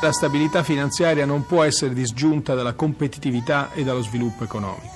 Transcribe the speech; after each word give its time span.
La 0.00 0.12
stabilità 0.12 0.62
finanziaria 0.62 1.26
non 1.26 1.44
può 1.44 1.64
essere 1.64 1.92
disgiunta 1.92 2.54
dalla 2.54 2.74
competitività 2.74 3.70
e 3.74 3.82
dallo 3.82 4.02
sviluppo 4.02 4.44
economico. 4.44 4.94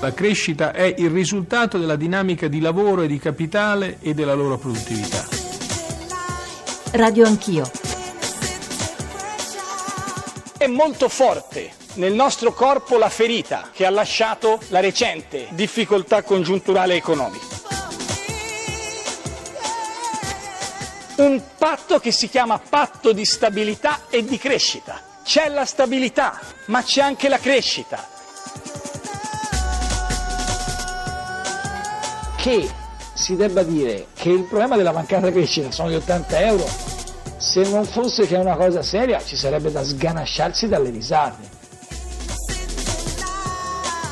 La 0.00 0.14
crescita 0.14 0.70
è 0.70 0.94
il 0.98 1.10
risultato 1.10 1.78
della 1.78 1.96
dinamica 1.96 2.46
di 2.46 2.60
lavoro 2.60 3.02
e 3.02 3.08
di 3.08 3.18
capitale 3.18 3.98
e 4.00 4.14
della 4.14 4.34
loro 4.34 4.56
produttività. 4.56 5.26
Radio 6.92 7.26
Anch'io. 7.26 7.68
È 10.56 10.66
molto 10.68 11.08
forte 11.08 11.72
nel 11.94 12.12
nostro 12.12 12.52
corpo 12.52 12.98
la 12.98 13.08
ferita 13.08 13.70
che 13.72 13.84
ha 13.84 13.90
lasciato 13.90 14.60
la 14.68 14.78
recente 14.78 15.48
difficoltà 15.50 16.22
congiunturale 16.22 16.94
economica. 16.94 17.57
Un 21.18 21.42
patto 21.56 21.98
che 21.98 22.12
si 22.12 22.28
chiama 22.28 22.58
patto 22.58 23.12
di 23.12 23.24
stabilità 23.24 24.02
e 24.08 24.24
di 24.24 24.38
crescita. 24.38 25.00
C'è 25.24 25.48
la 25.48 25.64
stabilità, 25.64 26.38
ma 26.66 26.82
c'è 26.82 27.02
anche 27.02 27.28
la 27.28 27.38
crescita. 27.38 28.06
Che 32.36 32.70
si 33.14 33.36
debba 33.36 33.62
dire 33.62 34.06
che 34.14 34.30
il 34.30 34.44
problema 34.44 34.76
della 34.76 34.92
mancata 34.92 35.30
crescita 35.30 35.72
sono 35.72 35.90
gli 35.90 35.96
80 35.96 36.40
euro, 36.40 36.66
se 37.36 37.68
non 37.68 37.84
fosse 37.84 38.26
che 38.26 38.36
è 38.36 38.38
una 38.38 38.56
cosa 38.56 38.82
seria 38.82 39.22
ci 39.22 39.36
sarebbe 39.36 39.72
da 39.72 39.82
sganasciarsi 39.82 40.68
dalle 40.68 40.90
risate. 40.90 41.56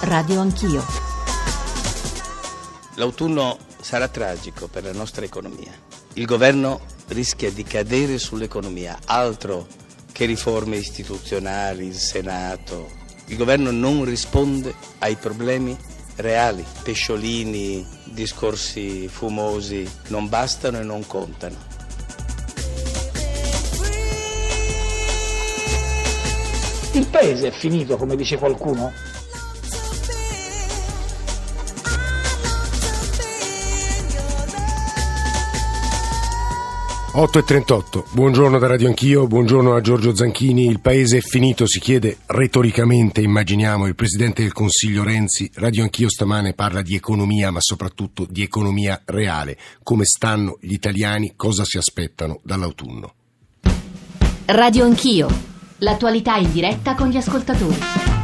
Radio 0.00 0.40
Anch'io. 0.40 0.84
L'autunno 2.96 3.58
sarà 3.80 4.08
tragico 4.08 4.66
per 4.66 4.84
la 4.84 4.92
nostra 4.92 5.24
economia. 5.24 5.72
Il 6.14 6.24
governo 6.24 6.94
rischia 7.08 7.50
di 7.50 7.62
cadere 7.62 8.18
sull'economia, 8.18 8.98
altro 9.04 9.66
che 10.12 10.24
riforme 10.24 10.76
istituzionali, 10.76 11.86
il 11.86 11.94
Senato. 11.94 12.90
Il 13.26 13.36
governo 13.36 13.70
non 13.70 14.04
risponde 14.04 14.74
ai 14.98 15.16
problemi 15.16 15.76
reali, 16.16 16.64
pesciolini, 16.82 17.86
discorsi 18.04 19.08
fumosi 19.08 19.88
non 20.08 20.28
bastano 20.28 20.78
e 20.78 20.82
non 20.82 21.06
contano. 21.06 21.74
Il 26.92 27.06
paese 27.08 27.48
è 27.48 27.50
finito, 27.50 27.98
come 27.98 28.16
dice 28.16 28.38
qualcuno? 28.38 28.90
8.38, 37.16 38.08
buongiorno 38.10 38.58
da 38.58 38.66
Radio 38.66 38.88
Anch'io, 38.88 39.26
buongiorno 39.26 39.74
a 39.74 39.80
Giorgio 39.80 40.14
Zanchini. 40.14 40.66
Il 40.66 40.80
paese 40.80 41.16
è 41.16 41.20
finito, 41.22 41.66
si 41.66 41.80
chiede 41.80 42.18
retoricamente, 42.26 43.22
immaginiamo, 43.22 43.86
il 43.86 43.94
Presidente 43.94 44.42
del 44.42 44.52
Consiglio 44.52 45.02
Renzi. 45.02 45.50
Radio 45.54 45.82
Anch'io 45.82 46.10
stamane 46.10 46.52
parla 46.52 46.82
di 46.82 46.94
economia, 46.94 47.50
ma 47.50 47.60
soprattutto 47.62 48.26
di 48.28 48.42
economia 48.42 49.00
reale. 49.06 49.56
Come 49.82 50.04
stanno 50.04 50.58
gli 50.60 50.74
italiani, 50.74 51.32
cosa 51.36 51.64
si 51.64 51.78
aspettano 51.78 52.40
dall'autunno. 52.44 53.14
Radio 54.44 54.84
Anch'io, 54.84 55.28
l'attualità 55.78 56.36
in 56.36 56.52
diretta 56.52 56.94
con 56.94 57.08
gli 57.08 57.16
ascoltatori. 57.16 58.15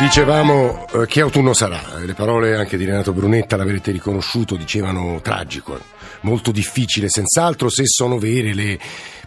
Dicevamo 0.00 0.86
eh, 0.92 1.06
che 1.06 1.20
autunno 1.20 1.52
sarà, 1.52 1.98
le 1.98 2.14
parole 2.14 2.56
anche 2.56 2.78
di 2.78 2.86
Renato 2.86 3.12
Brunetta, 3.12 3.56
l'avrete 3.56 3.92
riconosciuto, 3.92 4.56
dicevano 4.56 5.20
tragico, 5.20 5.78
molto 6.22 6.50
difficile 6.52 7.10
senz'altro 7.10 7.68
se 7.68 7.84
sono 7.86 8.18
vere 8.18 8.54
le 8.54 8.78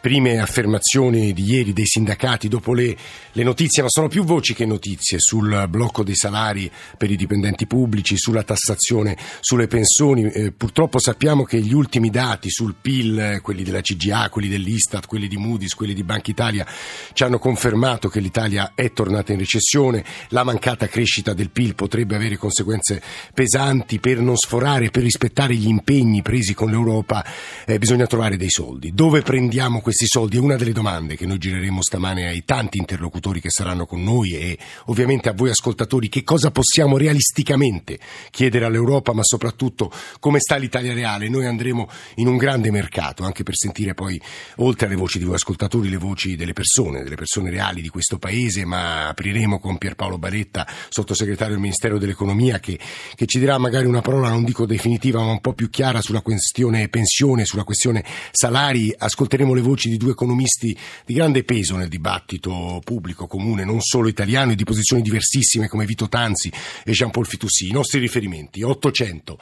prime 0.04 0.38
affermazioni 0.42 1.32
di 1.32 1.46
ieri 1.46 1.72
dei 1.72 1.86
sindacati 1.86 2.50
dopo 2.50 2.74
le, 2.74 2.94
le, 3.32 3.44
notizie, 3.44 3.84
ma 3.84 3.88
sono 3.90 4.10
più 4.10 4.26
voci 4.26 4.54
che 4.54 4.66
notizie 4.66 5.18
sul 5.18 5.66
blocco 5.70 6.04
dei 6.04 6.18
salari 6.18 6.70
per 6.98 7.10
i 7.10 7.16
dipendenti 7.16 7.66
pubblici, 7.68 8.18
sulla 8.18 8.44
tassazione 8.44 9.16
sulle 9.40 9.68
pensioni. 9.68 10.30
Eh, 10.30 10.52
purtroppo 10.52 11.00
sappiamo 11.00 11.46
che 11.46 11.62
gli 11.62 11.72
ultimi 11.72 12.10
dati 12.10 12.50
sul 12.50 12.76
PIL, 12.82 13.40
quelli 13.42 13.64
della 13.64 13.80
CGA, 13.80 14.28
quelli 14.28 14.50
dell'Istat, 14.50 15.06
quelli 15.06 15.30
di 15.30 15.38
Moody's, 15.38 15.74
quelli 15.74 15.94
di 15.94 16.04
Banca 16.04 16.32
Italia, 16.32 16.68
ci 17.14 17.24
hanno 17.24 17.40
confermato 17.40 18.10
che 18.10 18.20
l'Italia 18.20 18.74
è 18.76 18.92
tornata 18.92 19.32
in 19.32 19.40
recessione. 19.40 20.04
La 20.32 20.44
mancata 20.44 20.90
crescita 20.90 21.32
del 21.32 21.50
PIL 21.50 21.76
potrebbe 21.76 22.18
avere 22.18 22.36
conseguenze 22.36 23.02
pesanti 23.34 24.02
per 24.02 24.20
non 24.20 24.36
sforare, 24.36 24.90
per 24.90 25.04
rispettare 25.04 25.56
gli 25.56 25.70
impegni 25.70 26.22
presi 26.22 26.54
con 26.54 26.70
l'Europa. 26.70 27.24
Eh, 27.66 27.80
bisogna 27.80 28.06
trovare 28.06 28.36
dei 28.36 28.50
soldi. 28.50 28.92
Dove 28.94 29.22
prendiamo 29.22 29.80
questi 29.80 29.92
questi 29.94 30.08
soldi? 30.08 30.38
È 30.38 30.40
una 30.40 30.56
delle 30.56 30.72
domande 30.72 31.16
che 31.16 31.28
noi 31.28 31.38
gireremo 31.38 31.84
stamane 31.84 32.28
ai 32.28 32.44
tanti 32.46 32.80
interlocutori 32.80 33.40
che 33.40 33.52
saranno 33.52 33.86
con 33.86 34.02
noi 34.02 34.32
e 34.32 34.58
ovviamente 34.86 35.30
a 35.30 35.34
voi 35.34 35.52
ascoltatori 35.52 36.10
che 36.10 36.24
cosa 36.24 36.50
possiamo 36.50 36.98
realisticamente 36.98 38.00
chiedere 38.32 38.66
all'Europa, 38.66 39.14
ma 39.14 39.22
soprattutto 39.24 39.92
come 40.20 40.40
sta 40.40 40.56
l'Italia 40.56 40.96
reale. 40.96 41.30
Noi 41.30 41.46
andremo 41.46 41.88
in 42.16 42.26
un 42.26 42.38
grande 42.38 42.72
mercato 42.72 43.24
anche 43.24 43.44
per 43.44 43.56
sentire 43.56 43.94
poi, 43.94 44.20
oltre 44.58 44.88
alle 44.88 44.96
voci 44.96 45.20
di 45.20 45.26
voi 45.26 45.36
ascoltatori, 45.36 45.88
le 45.90 45.98
voci 45.98 46.36
delle 46.36 46.54
persone, 46.54 47.04
delle 47.04 47.14
persone 47.14 47.52
reali 47.52 47.84
di 47.84 47.90
questo 47.90 48.18
paese, 48.18 48.66
ma 48.66 49.10
apriremo 49.10 49.60
con 49.60 49.78
Pierpaolo 49.78 50.18
Baretta, 50.18 50.68
sottosegretario 50.90 51.54
del 51.54 51.62
Ministero 51.62 52.00
dell'Economia, 52.00 52.60
che, 52.60 52.80
che 53.14 53.28
ci 53.28 53.38
dirà 53.38 53.60
magari 53.60 53.86
una 53.86 54.02
parola, 54.02 54.30
non 54.30 54.44
dico 54.44 54.66
definitiva, 54.66 55.22
ma 55.22 55.30
un 55.30 55.42
po' 55.42 55.54
più 55.54 55.70
chiara 55.70 56.02
sulla 56.02 56.22
questione 56.22 56.90
pensione, 56.90 57.46
sulla 57.46 57.64
questione 57.64 58.04
salari. 58.32 58.92
Ascolteremo 58.98 59.54
le 59.54 59.62
voci 59.62 59.82
voci 59.84 59.90
di 59.90 59.98
due 59.98 60.12
economisti 60.12 60.78
di 61.06 61.14
grande 61.14 61.44
peso 61.44 61.76
nel 61.76 61.90
dibattito 61.90 62.82
pubblico 62.84 63.28
comune, 63.28 63.66
non 63.66 63.82
solo 63.82 64.08
italiano, 64.08 64.52
e 64.52 64.56
di 64.56 64.64
posizioni 64.64 65.02
diversissime 65.02 65.68
come 65.68 65.86
Vito 65.86 66.08
Tanzi 66.08 66.52
e 66.84 66.92
Jean-Paul 66.92 67.26
Fitoussi. 67.26 67.68
I 67.68 67.72
nostri 67.72 68.00
riferimenti 68.00 68.62
800 68.62 69.38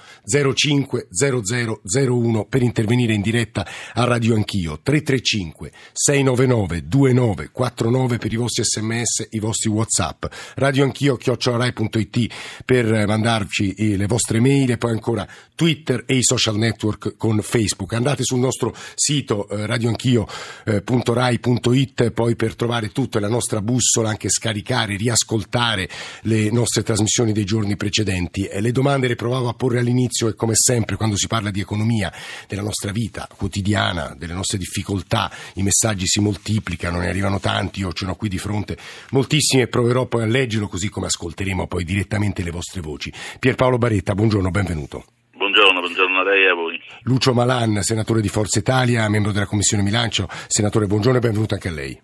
05 0.53 1.07
0001 1.11 2.45
per 2.45 2.61
intervenire 2.61 3.13
in 3.13 3.21
diretta 3.21 3.67
a 3.93 4.03
Radio 4.05 4.35
Anch'io, 4.35 4.79
335 4.81 5.71
699 5.91 6.87
2949 6.87 8.17
per 8.17 8.33
i 8.33 8.35
vostri 8.35 8.63
sms, 8.63 9.27
i 9.31 9.39
vostri 9.39 9.69
whatsapp, 9.69 10.25
Radio 10.55 10.83
Anch'io, 10.83 11.17
chiocciolarai.it 11.17 12.33
per 12.65 13.07
mandarci 13.07 13.73
eh, 13.73 13.97
le 13.97 14.07
vostre 14.07 14.39
mail 14.39 14.71
e 14.71 14.77
poi 14.77 14.91
ancora 14.91 15.27
Twitter 15.55 16.03
e 16.07 16.15
i 16.15 16.23
social 16.23 16.57
network 16.57 17.15
con 17.17 17.39
Facebook. 17.41 17.93
Andate 17.93 18.23
sul 18.23 18.39
nostro 18.39 18.73
sito 18.95 19.47
eh, 19.47 19.65
Radio 19.65 19.89
Anch'io 19.89 20.20
radio.rai.it 20.65 22.11
poi 22.11 22.35
per 22.35 22.55
trovare 22.55 22.89
tutta 22.91 23.19
la 23.19 23.27
nostra 23.27 23.61
bussola, 23.61 24.09
anche 24.09 24.29
scaricare, 24.29 24.95
riascoltare 24.95 25.89
le 26.23 26.49
nostre 26.51 26.83
trasmissioni 26.83 27.31
dei 27.31 27.45
giorni 27.45 27.75
precedenti. 27.75 28.49
Le 28.51 28.71
domande 28.71 29.07
le 29.07 29.15
provavo 29.15 29.47
a 29.49 29.53
porre 29.53 29.79
all'inizio 29.79 30.27
e 30.27 30.35
come 30.35 30.53
sempre 30.55 30.95
quando 30.95 31.15
si 31.15 31.27
parla 31.27 31.51
di 31.51 31.59
economia, 31.59 32.11
della 32.47 32.61
nostra 32.61 32.91
vita 32.91 33.27
quotidiana, 33.35 34.15
delle 34.17 34.33
nostre 34.33 34.57
difficoltà, 34.57 35.31
i 35.55 35.63
messaggi 35.63 36.07
si 36.07 36.19
moltiplicano, 36.19 36.99
ne 36.99 37.09
arrivano 37.09 37.39
tanti, 37.39 37.79
io 37.81 37.93
ce 37.93 38.05
n'ho 38.05 38.15
qui 38.15 38.29
di 38.29 38.37
fronte 38.37 38.77
moltissimi 39.11 39.61
e 39.61 39.67
proverò 39.67 40.05
poi 40.05 40.23
a 40.23 40.27
leggerlo 40.27 40.67
così 40.67 40.89
come 40.89 41.07
ascolteremo 41.07 41.67
poi 41.67 41.83
direttamente 41.83 42.43
le 42.43 42.51
vostre 42.51 42.81
voci. 42.81 43.11
Pierpaolo 43.39 43.77
Baretta, 43.77 44.15
buongiorno, 44.15 44.51
benvenuto. 44.51 45.05
Buongiorno, 45.35 45.79
buongiorno 45.79 46.19
a 46.19 46.23
lei 46.23 46.43
e 46.43 46.49
a 46.49 46.53
voi. 46.53 46.70
Lucio 47.03 47.33
Malan, 47.33 47.81
senatore 47.81 48.21
di 48.21 48.27
Forza 48.27 48.59
Italia, 48.59 49.09
membro 49.09 49.31
della 49.31 49.47
Commissione 49.47 49.81
Bilancio. 49.81 50.27
Senatore, 50.47 50.85
buongiorno 50.85 51.17
e 51.17 51.21
benvenuto 51.21 51.55
anche 51.55 51.69
a 51.69 51.71
lei. 51.71 51.99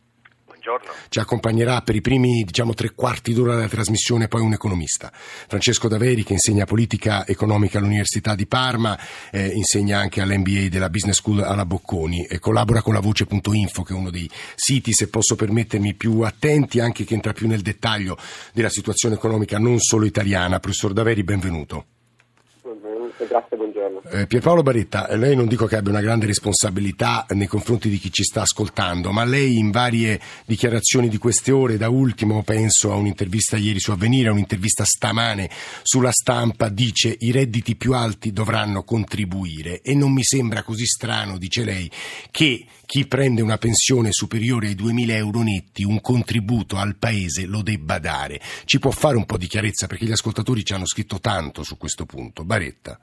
Buongiorno. 0.45 0.91
Ci 1.09 1.19
accompagnerà 1.19 1.81
per 1.81 1.95
i 1.95 2.01
primi 2.01 2.43
diciamo, 2.43 2.73
tre 2.73 2.93
quarti 2.95 3.33
d'ora 3.33 3.53
della 3.55 3.67
trasmissione 3.67 4.27
poi 4.27 4.41
un 4.41 4.53
economista, 4.53 5.11
Francesco 5.13 5.87
Daveri 5.87 6.23
che 6.23 6.33
insegna 6.33 6.65
politica 6.65 7.27
economica 7.27 7.77
all'Università 7.77 8.33
di 8.33 8.47
Parma, 8.47 8.97
eh, 9.31 9.47
insegna 9.49 9.99
anche 9.99 10.19
all'MBA 10.19 10.67
della 10.69 10.89
Business 10.89 11.17
School 11.17 11.41
alla 11.41 11.65
Bocconi 11.65 12.25
e 12.25 12.39
collabora 12.39 12.81
con 12.81 12.93
la 12.93 12.99
Voce.info 12.99 13.83
che 13.83 13.93
è 13.93 13.95
uno 13.95 14.09
dei 14.09 14.29
siti, 14.55 14.93
se 14.93 15.09
posso 15.09 15.35
permettermi, 15.35 15.93
più 15.93 16.21
attenti 16.21 16.79
anche 16.79 17.03
che 17.03 17.13
entra 17.13 17.33
più 17.33 17.47
nel 17.47 17.61
dettaglio 17.61 18.17
della 18.51 18.69
situazione 18.69 19.13
economica 19.13 19.59
non 19.59 19.79
solo 19.79 20.05
italiana. 20.05 20.59
Professor 20.59 20.91
Daveri, 20.91 21.23
benvenuto. 21.23 21.85
Grazie, 23.37 23.57
buongiorno. 23.57 24.01
Eh, 24.09 24.25
Pierpaolo 24.25 24.63
Baretta, 24.63 25.15
lei 25.15 25.35
non 25.35 25.47
dico 25.47 25.67
che 25.67 25.75
abbia 25.75 25.91
una 25.91 26.01
grande 26.01 26.25
responsabilità 26.25 27.25
nei 27.29 27.45
confronti 27.45 27.87
di 27.87 27.99
chi 27.99 28.11
ci 28.11 28.23
sta 28.23 28.41
ascoltando, 28.41 29.11
ma 29.11 29.23
lei 29.25 29.57
in 29.57 29.69
varie 29.69 30.19
dichiarazioni 30.45 31.07
di 31.07 31.19
queste 31.19 31.51
ore, 31.51 31.77
da 31.77 31.89
ultimo 31.89 32.41
penso 32.41 32.91
a 32.91 32.95
un'intervista 32.95 33.55
ieri 33.57 33.79
su 33.79 33.91
Avvenire, 33.91 34.29
a 34.29 34.31
un'intervista 34.31 34.83
stamane 34.85 35.51
sulla 35.83 36.11
stampa, 36.11 36.69
dice 36.69 37.15
i 37.19 37.31
redditi 37.31 37.75
più 37.75 37.93
alti 37.93 38.31
dovranno 38.31 38.83
contribuire 38.83 39.81
e 39.81 39.93
non 39.93 40.13
mi 40.13 40.23
sembra 40.23 40.63
così 40.63 40.85
strano, 40.87 41.37
dice 41.37 41.63
lei, 41.63 41.91
che 42.31 42.65
chi 42.87 43.05
prende 43.05 43.43
una 43.43 43.59
pensione 43.59 44.11
superiore 44.13 44.67
ai 44.67 44.75
2.000 44.75 45.09
euro 45.11 45.43
netti 45.43 45.83
un 45.83 46.01
contributo 46.01 46.77
al 46.77 46.95
paese 46.95 47.45
lo 47.45 47.61
debba 47.61 47.99
dare. 47.99 48.41
Ci 48.65 48.79
può 48.79 48.89
fare 48.89 49.15
un 49.15 49.25
po' 49.25 49.37
di 49.37 49.45
chiarezza 49.45 49.85
perché 49.85 50.05
gli 50.05 50.11
ascoltatori 50.11 50.65
ci 50.65 50.73
hanno 50.73 50.87
scritto 50.87 51.19
tanto 51.19 51.61
su 51.61 51.77
questo 51.77 52.05
punto. 52.05 52.43
Baretta. 52.43 52.99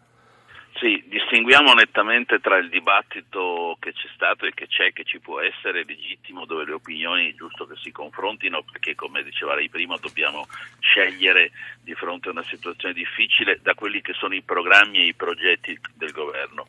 Sì, 0.76 1.04
distinguiamo 1.06 1.72
nettamente 1.72 2.40
tra 2.40 2.56
il 2.56 2.68
dibattito 2.68 3.76
che 3.78 3.92
c'è 3.92 4.08
stato 4.12 4.44
e 4.44 4.52
che 4.52 4.66
c'è, 4.66 4.92
che 4.92 5.04
ci 5.04 5.20
può 5.20 5.40
essere 5.40 5.84
legittimo, 5.84 6.46
dove 6.46 6.64
le 6.64 6.72
opinioni 6.72 7.30
è 7.30 7.34
giusto 7.34 7.64
che 7.64 7.76
si 7.76 7.92
confrontino, 7.92 8.62
perché 8.64 8.96
come 8.96 9.22
diceva 9.22 9.54
lei 9.54 9.68
prima 9.68 9.96
dobbiamo 9.98 10.46
scegliere 10.80 11.52
di 11.80 11.94
fronte 11.94 12.28
a 12.28 12.32
una 12.32 12.42
situazione 12.42 12.92
difficile 12.92 13.60
da 13.62 13.74
quelli 13.74 14.00
che 14.00 14.14
sono 14.14 14.34
i 14.34 14.42
programmi 14.42 14.98
e 14.98 15.06
i 15.06 15.14
progetti 15.14 15.78
del 15.94 16.10
governo. 16.10 16.66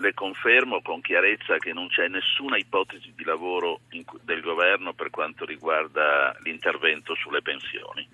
Le 0.00 0.14
confermo 0.14 0.80
con 0.80 1.02
chiarezza 1.02 1.58
che 1.58 1.74
non 1.74 1.88
c'è 1.88 2.08
nessuna 2.08 2.56
ipotesi 2.56 3.12
di 3.14 3.22
lavoro 3.22 3.80
in, 3.90 4.02
del 4.22 4.40
governo 4.40 4.94
per 4.94 5.10
quanto 5.10 5.44
riguarda 5.44 6.34
l'intervento 6.42 7.14
sulle 7.14 7.42
pensioni 7.42 8.08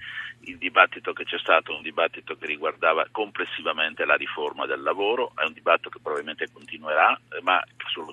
il 0.47 0.59
dibattito 0.59 1.13
che 1.13 1.25
c'è 1.25 1.39
stato 1.39 1.73
è 1.73 1.77
un 1.77 1.83
dibattito 1.83 2.37
che 2.37 2.47
riguardava 2.47 3.07
complessivamente 3.11 4.05
la 4.05 4.15
riforma 4.15 4.67
del 4.67 4.83
lavoro, 4.83 5.33
è 5.35 5.45
un 5.45 5.53
dibattito 5.53 5.91
che 5.91 5.99
probabilmente 6.01 6.49
continuerà, 6.53 7.19
eh, 7.33 7.41
ma 7.43 7.63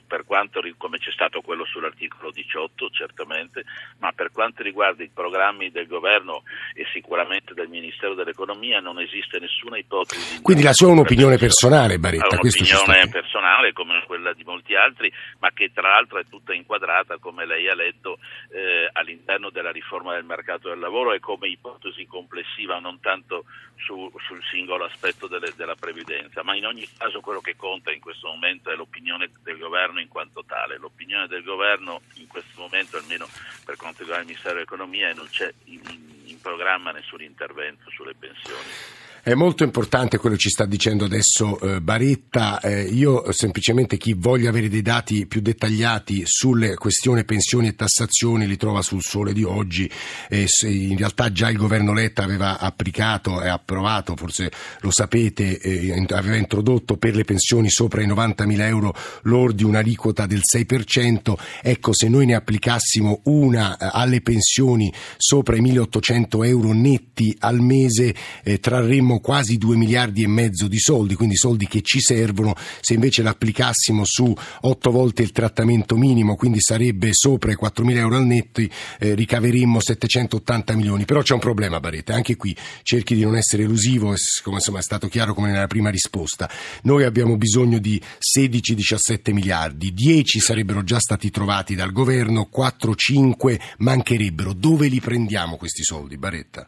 per 0.08 0.24
quanto 0.26 0.62
come 0.78 0.98
c'è 0.98 1.12
stato 1.12 1.42
quello 1.42 1.66
sull'articolo 1.66 2.32
18 2.32 2.90
certamente, 2.90 3.64
ma 4.00 4.12
per 4.14 4.32
quanto 4.32 4.64
riguarda 4.64 5.04
i 5.04 5.12
programmi 5.14 5.72
del 5.72 5.88
governo 5.88 6.44
e 6.74 6.86
sicuramente 6.94 7.54
del 7.54 7.68
Ministero 7.68 8.14
dell'Economia 8.14 8.80
non 8.80 9.00
esiste 9.00 9.40
nessuna 9.40 9.78
ipotesi. 9.78 10.42
Quindi 10.42 10.64
la 10.64 10.74
sua 10.74 10.88
è 10.88 10.92
un'opinione 10.92 11.38
personale, 11.38 11.98
Baretta? 11.98 12.28
È 12.28 12.40
un'opinione 12.40 13.10
personale 13.10 13.63
come 13.72 14.04
quella 14.06 14.34
di 14.34 14.44
molti 14.44 14.76
altri, 14.76 15.12
ma 15.40 15.52
che 15.52 15.72
tra 15.72 15.90
l'altro 15.90 16.20
è 16.20 16.26
tutta 16.26 16.54
inquadrata, 16.54 17.18
come 17.18 17.46
lei 17.46 17.70
ha 17.70 17.76
letto, 17.76 18.20
eh, 18.52 18.90
all'interno 18.92 19.50
della 19.50 19.72
riforma 19.72 20.14
del 20.14 20.26
mercato 20.26 20.70
del 20.70 20.80
lavoro 20.80 21.14
e 21.14 21.20
come 21.20 21.48
ipotesi 21.48 22.06
complessiva, 22.06 22.80
non 22.80 23.00
tanto 23.00 23.46
su, 23.78 24.12
sul 24.26 24.44
singolo 24.44 24.86
aspetto 24.86 25.28
delle, 25.28 25.54
della 25.56 25.76
previdenza, 25.76 26.44
ma 26.44 26.56
in 26.56 26.66
ogni 26.66 26.88
caso 26.98 27.22
quello 27.22 27.42
che 27.42 27.56
conta 27.56 27.92
in 27.92 28.00
questo 28.00 28.28
momento 28.28 28.70
è 28.70 28.76
l'opinione 28.76 29.30
del 29.42 29.58
governo 29.58 30.00
in 30.00 30.08
quanto 30.08 30.44
tale. 30.46 30.78
L'opinione 30.78 31.28
del 31.28 31.44
governo 31.44 32.02
in 32.16 32.28
questo 32.28 32.60
momento, 32.60 32.98
almeno 32.98 33.28
per 33.64 33.76
quanto 33.76 34.00
riguarda 34.00 34.24
il 34.24 34.30
Ministero 34.30 34.56
dell'Economia, 34.56 35.14
non 35.14 35.28
c'è 35.30 35.54
in, 35.66 35.82
in 36.26 36.42
programma 36.42 36.92
nessun 36.92 37.22
intervento 37.22 37.90
sulle 37.92 38.16
pensioni. 38.16 39.13
È 39.26 39.36
molto 39.36 39.64
importante 39.64 40.18
quello 40.18 40.36
che 40.36 40.42
ci 40.42 40.50
sta 40.50 40.66
dicendo 40.66 41.06
adesso 41.06 41.58
eh, 41.62 41.80
Baretta. 41.80 42.60
Eh, 42.60 42.82
io 42.82 43.32
semplicemente 43.32 43.96
chi 43.96 44.16
voglia 44.18 44.50
avere 44.50 44.68
dei 44.68 44.82
dati 44.82 45.26
più 45.28 45.40
dettagliati 45.40 46.24
sulle 46.26 46.76
questioni 46.76 47.24
pensioni 47.24 47.70
e 47.70 47.76
tassazioni 47.76 48.46
li 48.46 48.58
trova 48.58 48.82
sul 48.82 49.02
sole 49.02 49.32
di 49.32 49.44
oggi. 49.44 49.90
Eh, 50.28 50.46
in 50.64 50.98
realtà 50.98 51.32
già 51.32 51.50
il 51.50 51.56
governo 51.56 51.94
Letta 51.94 52.22
aveva 52.22 52.60
applicato 52.60 53.42
e 53.42 53.48
approvato, 53.48 54.18
forse 54.18 54.52
lo 54.82 54.92
sapete, 54.92 55.58
eh, 55.58 56.06
aveva 56.10 56.36
introdotto 56.36 56.98
per 56.98 57.16
le 57.16 57.24
pensioni 57.24 57.70
sopra 57.70 58.02
i 58.02 58.08
90.000 58.08 58.60
euro 58.68 58.94
lordi 59.22 59.64
un'aliquota 59.64 60.26
del 60.26 60.42
6%. 60.44 61.38
Ecco, 61.62 61.94
se 61.94 62.10
noi 62.10 62.26
ne 62.26 62.36
applicassimo 62.36 63.22
una 63.24 63.78
eh, 63.78 63.88
alle 63.90 64.20
pensioni 64.20 64.94
sopra 65.16 65.56
i 65.56 65.62
1.800 65.62 66.46
euro 66.46 66.74
netti 66.74 67.34
al 67.40 67.62
mese, 67.62 68.14
eh, 68.44 68.60
trarremmo 68.60 69.12
avremmo 69.14 69.20
quasi 69.20 69.58
2 69.58 69.76
miliardi 69.76 70.24
e 70.24 70.28
mezzo 70.28 70.68
di 70.68 70.80
soldi, 70.80 71.16
quindi 71.16 71.36
soldi 71.36 71.68
che 71.68 71.82
ci 71.82 72.00
servono, 72.00 72.56
se 72.82 72.94
invece 72.94 73.22
l'applicassimo 73.22 74.04
su 74.06 74.34
8 74.62 74.92
volte 74.92 75.22
il 75.22 75.32
trattamento 75.32 75.96
minimo, 75.96 76.36
quindi 76.36 76.60
sarebbe 76.62 77.10
sopra 77.14 77.52
i 77.52 77.56
4 77.56 77.86
mila 77.86 78.00
euro 78.00 78.18
al 78.18 78.26
netto, 78.26 78.62
eh, 78.62 78.70
ricaveremmo 79.14 79.80
780 79.80 80.76
milioni. 80.76 81.06
Però 81.06 81.22
c'è 81.22 81.34
un 81.34 81.40
problema, 81.40 81.80
Baretta, 81.80 82.14
anche 82.14 82.36
qui 82.36 82.56
cerchi 82.84 83.16
di 83.16 83.24
non 83.24 83.36
essere 83.36 83.64
elusivo, 83.64 84.16
come 84.44 84.56
insomma, 84.58 84.80
è 84.80 84.84
stato 84.84 85.08
chiaro 85.08 85.34
come 85.34 85.52
nella 85.52 85.68
prima 85.68 85.90
risposta. 85.90 86.50
Noi 86.84 87.04
abbiamo 87.04 87.38
bisogno 87.38 87.80
di 87.80 88.02
16-17 88.20 89.34
miliardi, 89.34 89.94
10 89.94 90.40
sarebbero 90.40 90.84
già 90.84 91.00
stati 91.00 91.30
trovati 91.30 91.76
dal 91.76 91.92
governo, 91.92 92.50
4-5 92.54 93.60
mancherebbero. 93.80 94.54
Dove 94.54 94.88
li 94.88 95.00
prendiamo 95.00 95.58
questi 95.58 95.84
soldi, 95.84 96.18
Baretta? 96.18 96.68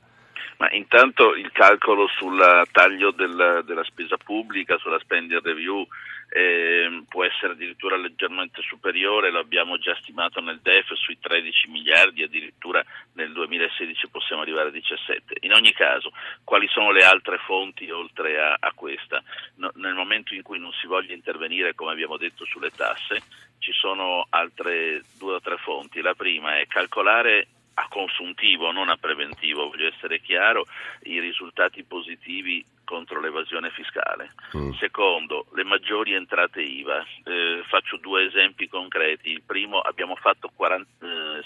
Ma 0.57 0.71
intanto 0.71 1.35
il 1.35 1.51
calcolo 1.51 2.07
sul 2.07 2.39
taglio 2.71 3.11
del, 3.11 3.63
della 3.65 3.83
spesa 3.83 4.17
pubblica, 4.17 4.77
sulla 4.77 4.99
spending 4.99 5.41
review, 5.43 5.85
eh, 6.29 7.03
può 7.07 7.23
essere 7.23 7.53
addirittura 7.53 7.97
leggermente 7.97 8.61
superiore, 8.61 9.31
lo 9.31 9.39
abbiamo 9.39 9.77
già 9.77 9.95
stimato 10.01 10.41
nel 10.41 10.59
DEF 10.61 10.93
sui 10.93 11.17
13 11.19 11.69
miliardi, 11.69 12.23
addirittura 12.23 12.83
nel 13.13 13.31
2016 13.31 14.09
possiamo 14.09 14.41
arrivare 14.41 14.69
a 14.69 14.71
17. 14.71 15.35
In 15.41 15.53
ogni 15.53 15.73
caso, 15.73 16.11
quali 16.43 16.67
sono 16.67 16.91
le 16.91 17.03
altre 17.03 17.37
fonti 17.37 17.89
oltre 17.89 18.39
a, 18.39 18.57
a 18.59 18.71
questa? 18.73 19.23
No, 19.55 19.71
nel 19.75 19.93
momento 19.93 20.33
in 20.33 20.41
cui 20.41 20.59
non 20.59 20.71
si 20.73 20.87
voglia 20.87 21.13
intervenire, 21.13 21.75
come 21.75 21.91
abbiamo 21.91 22.17
detto, 22.17 22.45
sulle 22.45 22.71
tasse, 22.71 23.21
ci 23.59 23.71
sono 23.71 24.25
altre 24.29 25.03
due 25.17 25.35
o 25.35 25.41
tre 25.41 25.57
fonti. 25.57 26.01
La 26.01 26.15
prima 26.15 26.59
è 26.59 26.67
calcolare 26.67 27.47
a 27.75 27.87
consuntivo, 27.89 28.71
non 28.71 28.89
a 28.89 28.97
preventivo, 28.97 29.67
voglio 29.67 29.87
essere 29.87 30.21
chiaro, 30.21 30.65
i 31.03 31.19
risultati 31.19 31.83
positivi 31.83 32.63
contro 32.85 33.19
l'evasione 33.19 33.69
fiscale. 33.71 34.33
Mm. 34.55 34.71
Secondo, 34.73 35.47
le 35.53 35.63
maggiori 35.63 36.13
entrate 36.13 36.61
IVA. 36.61 37.05
Eh, 37.23 37.63
faccio 37.67 37.97
due 37.97 38.25
esempi 38.25 38.67
concreti. 38.67 39.29
Il 39.29 39.41
primo, 39.45 39.79
abbiamo 39.79 40.15
40, 40.55 41.05
eh, 41.05 41.43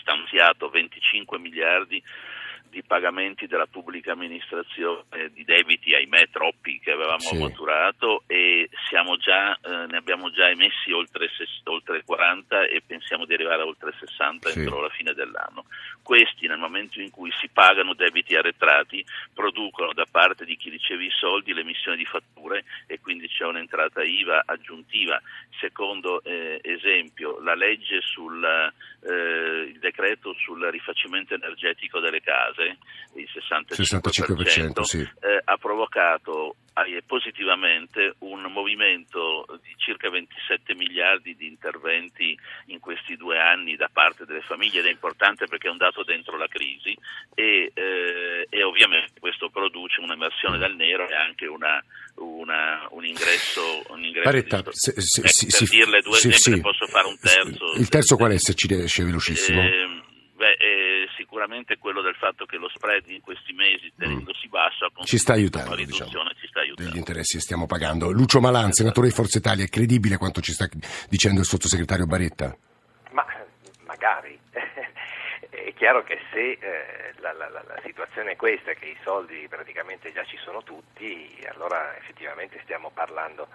stanziato 0.00 0.68
25 0.68 1.38
miliardi 1.38 2.02
di 2.76 2.82
pagamenti 2.82 3.46
della 3.46 3.64
pubblica 3.64 4.12
amministrazione, 4.12 5.04
di 5.32 5.44
debiti, 5.44 5.94
ahimè 5.94 6.28
troppi 6.28 6.78
che 6.78 6.90
avevamo 6.90 7.20
sì. 7.20 7.38
maturato 7.38 8.24
e 8.26 8.68
già, 9.18 9.54
eh, 9.54 9.86
ne 9.86 9.96
abbiamo 9.96 10.30
già 10.30 10.48
emessi 10.50 10.92
oltre, 10.92 11.28
oltre, 11.64 12.04
40 12.04 12.66
e 12.66 12.82
pensiamo 12.86 13.24
di 13.24 13.32
arrivare 13.32 13.62
a 13.62 13.64
oltre 13.64 13.94
60 13.98 14.50
sì. 14.50 14.58
entro 14.60 14.80
la 14.80 14.90
fine 14.90 15.14
dell'anno. 15.14 15.64
Questi 16.02 16.46
nel 16.46 16.58
momento 16.58 17.00
in 17.00 17.10
cui 17.10 17.32
si 17.40 17.48
pagano 17.48 17.94
debiti 17.94 18.36
arretrati 18.36 19.04
producono 19.32 19.94
da 19.94 20.04
parte 20.10 20.44
di 20.44 20.56
chi 20.56 20.68
riceve 20.68 21.04
i 21.04 21.10
soldi 21.10 21.54
l'emissione 21.54 21.96
di 21.96 22.04
fatture 22.04 22.64
e 22.86 23.00
quindi 23.00 23.26
c'è 23.28 23.44
un'entrata 23.44 24.02
IVA 24.02 24.42
aggiuntiva. 24.44 25.18
Secondo 25.60 26.22
eh, 26.24 26.60
esempio, 26.62 27.40
la 27.40 27.54
legge 27.54 28.02
sul 28.02 28.44
eh, 29.06 29.72
decreto 29.78 30.34
sul 30.34 30.62
rifacimento 30.70 31.34
energetico 31.34 32.00
delle 32.00 32.20
case, 32.20 32.65
il 33.14 33.28
65%, 33.32 33.74
65% 33.74 34.80
sì. 34.82 35.00
eh, 35.00 35.40
ha 35.44 35.56
provocato 35.56 36.56
eh, 36.84 37.02
positivamente 37.06 38.14
un 38.18 38.42
movimento 38.52 39.46
di 39.62 39.74
circa 39.78 40.10
27 40.10 40.74
miliardi 40.74 41.34
di 41.34 41.46
interventi 41.46 42.38
in 42.66 42.80
questi 42.80 43.16
due 43.16 43.38
anni 43.38 43.76
da 43.76 43.88
parte 43.90 44.26
delle 44.26 44.42
famiglie 44.42 44.80
ed 44.80 44.86
è 44.86 44.90
importante 44.90 45.46
perché 45.46 45.68
è 45.68 45.70
un 45.70 45.78
dato 45.78 46.04
dentro 46.04 46.36
la 46.36 46.48
crisi 46.48 46.96
e, 47.34 47.70
eh, 47.72 48.46
e 48.48 48.62
ovviamente 48.62 49.18
questo 49.18 49.48
produce 49.48 50.00
un'emersione 50.00 50.58
dal 50.58 50.74
nero 50.74 51.08
e 51.08 51.14
anche 51.14 51.46
una, 51.46 51.82
una, 52.16 52.86
un 52.90 53.06
ingresso, 53.06 53.82
un 53.88 54.04
ingresso 54.04 54.30
Baretta, 54.30 54.62
se, 54.70 54.92
se, 55.00 55.20
ecco, 55.20 55.28
si, 55.28 55.46
per 55.46 55.68
si, 55.68 55.76
dirle 55.76 56.00
due 56.02 56.16
sì, 56.16 56.28
esempi 56.28 56.58
sì. 56.58 56.60
posso 56.60 56.86
fare 56.86 57.06
un 57.06 57.18
terzo 57.18 57.72
il 57.76 57.88
terzo 57.88 58.16
qual 58.16 58.32
è 58.32 58.38
se 58.38 58.54
ci 58.54 58.66
riesce 58.66 59.04
velocissimo 59.04 59.62
eh, 59.62 60.02
beh, 60.34 60.56
eh, 60.58 61.08
sicuramente 61.16 61.78
quello 61.78 62.02
del 62.02 62.14
fatto 62.14 62.44
che 62.44 62.56
lo 62.56 62.68
spread 62.68 63.08
in 63.08 63.20
questi 63.20 63.52
mesi 63.52 63.92
ci 65.04 65.18
sta 65.18 65.32
aiutando, 65.34 65.74
diciamo, 65.74 66.10
ci 66.10 66.46
sta 66.48 66.60
aiutando 66.60 66.90
degli 66.90 66.98
interessi 66.98 67.36
che 67.36 67.42
stiamo 67.42 67.66
pagando 67.66 68.10
Lucio 68.10 68.40
Malan, 68.40 68.72
senatore 68.72 69.08
di 69.08 69.14
Forza 69.14 69.38
Italia 69.38 69.64
è 69.64 69.68
credibile 69.68 70.16
quanto 70.16 70.40
ci 70.40 70.52
sta 70.52 70.68
dicendo 71.08 71.40
il 71.40 71.46
sottosegretario 71.46 72.06
Baretta? 72.06 72.56
ma 73.16 73.26
magari 73.86 74.38
è 75.48 75.72
chiaro 75.74 76.02
che 76.04 76.18
se 76.30 76.58
eh, 76.60 77.14
la, 77.18 77.32
la, 77.32 77.48
la, 77.48 77.80
situazione 77.82 78.32
è 78.32 78.36
questa, 78.36 78.74
che 78.74 78.86
i 78.86 78.96
soldi 79.02 79.46
praticamente 79.48 80.12
già 80.12 80.24
ci 80.24 80.36
sono 80.36 80.62
tutti, 80.62 81.38
allora 81.48 81.96
effettivamente 81.96 82.60
stiamo 82.64 82.90
parlando, 82.92 83.48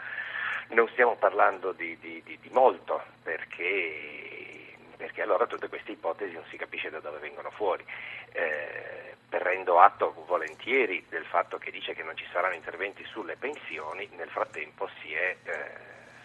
non 0.70 0.88
stiamo 0.90 1.16
parlando 1.16 1.74
di, 1.74 1.98
di, 2.00 2.22
di, 2.26 2.40
di 2.42 2.50
molto, 2.50 3.04
perché, 3.22 4.74
perché, 4.98 5.22
allora 5.22 5.46
tutte 5.46 5.70
queste 5.70 5.92
ipotesi 5.92 6.34
non 6.34 6.46
si 6.50 6.58
capisce 6.58 6.90
da 6.90 7.00
dove 7.00 7.20
vengono 7.20 7.52
fuori. 7.52 7.86
Eh, 8.32 9.16
prendo 9.40 9.80
atto 9.80 10.14
volentieri 10.28 11.06
del 11.08 11.24
fatto 11.24 11.58
che 11.58 11.72
dice 11.72 11.94
che 11.94 12.04
non 12.04 12.18
ci 12.18 12.28
saranno 12.34 12.54
interventi 12.54 13.06
sulle 13.06 13.38
pensioni, 13.38 14.10
nel 14.18 14.28
frattempo 14.28 14.90
si 15.00 15.14
è 15.14 15.38
eh, 15.42 15.52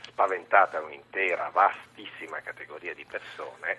spaventata 0.00 0.80
un'intera 0.80 1.50
vastissima 1.52 2.40
categoria 2.40 2.94
di 2.94 3.04
persone 3.04 3.78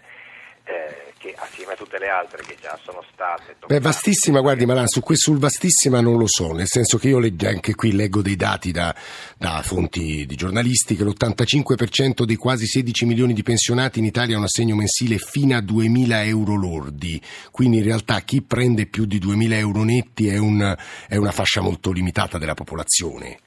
eh, 0.68 1.14
che 1.18 1.34
assieme 1.38 1.74
a 1.74 1.76
tutte 1.76 1.98
le 1.98 2.10
altre 2.10 2.44
che 2.44 2.58
già 2.62 2.78
sono 2.84 3.04
state. 3.14 3.56
Beh, 3.66 3.80
vastissima, 3.80 4.42
guardi 4.42 4.66
Malan, 4.66 4.88
su 4.88 5.02
questo 5.02 5.32
sul 5.32 5.40
vastissima 5.40 6.02
non 6.02 6.18
lo 6.18 6.28
so, 6.28 6.52
nel 6.52 6.68
senso 6.68 6.98
che 6.98 7.08
io 7.08 7.20
leggo, 7.20 7.48
anche 7.48 7.74
qui 7.74 7.94
leggo 7.94 8.22
dei 8.22 8.36
dati 8.36 8.72
da, 8.72 8.94
da 9.38 9.62
fonti 9.64 10.26
di 10.26 10.36
giornalisti 10.36 10.96
che 10.96 11.04
l'85% 11.04 12.24
dei 12.24 12.36
quasi 12.36 12.68
16 12.68 13.06
milioni 13.06 13.34
di 13.34 13.44
pensionati 13.44 14.00
in 14.00 14.06
Italia 14.06 14.36
ha 14.36 14.40
un 14.40 14.46
assegno 14.46 14.76
mensile 14.76 15.18
fino 15.18 15.56
a 15.56 15.60
2.000 15.60 16.26
euro 16.28 16.56
lordi, 16.56 17.22
quindi 17.52 17.78
in 17.78 17.84
realtà 17.84 18.20
chi 18.22 18.42
prende 18.42 18.86
più 18.86 19.06
di 19.06 19.20
2.000 19.20 19.54
euro 19.54 19.84
netti 19.84 20.28
è, 20.28 20.38
un, 20.38 20.76
è 21.08 21.16
una 21.16 21.32
fascia 21.32 21.62
molto 21.62 21.92
limitata 21.92 22.38
della 22.38 22.54
popolazione. 22.54 23.40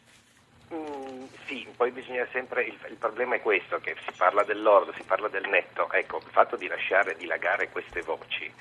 Bisogna 2.01 2.27
sempre, 2.33 2.65
il, 2.65 2.77
il, 2.89 2.97
problema 2.97 3.37
è 3.37 3.41
questo, 3.41 3.79
che 3.79 3.95
si 4.07 4.13
parla 4.17 4.43
dell'ordo, 4.43 4.93
si 4.97 5.03
parla 5.03 5.29
del 5.29 5.49
netto, 5.49 5.91
ecco, 5.93 6.19
il 6.19 6.31
fatto 6.31 6.57
di 6.57 6.67
lasciare 6.67 7.17
dilagare 7.17 7.69
queste 7.69 8.01
voci 8.03 8.53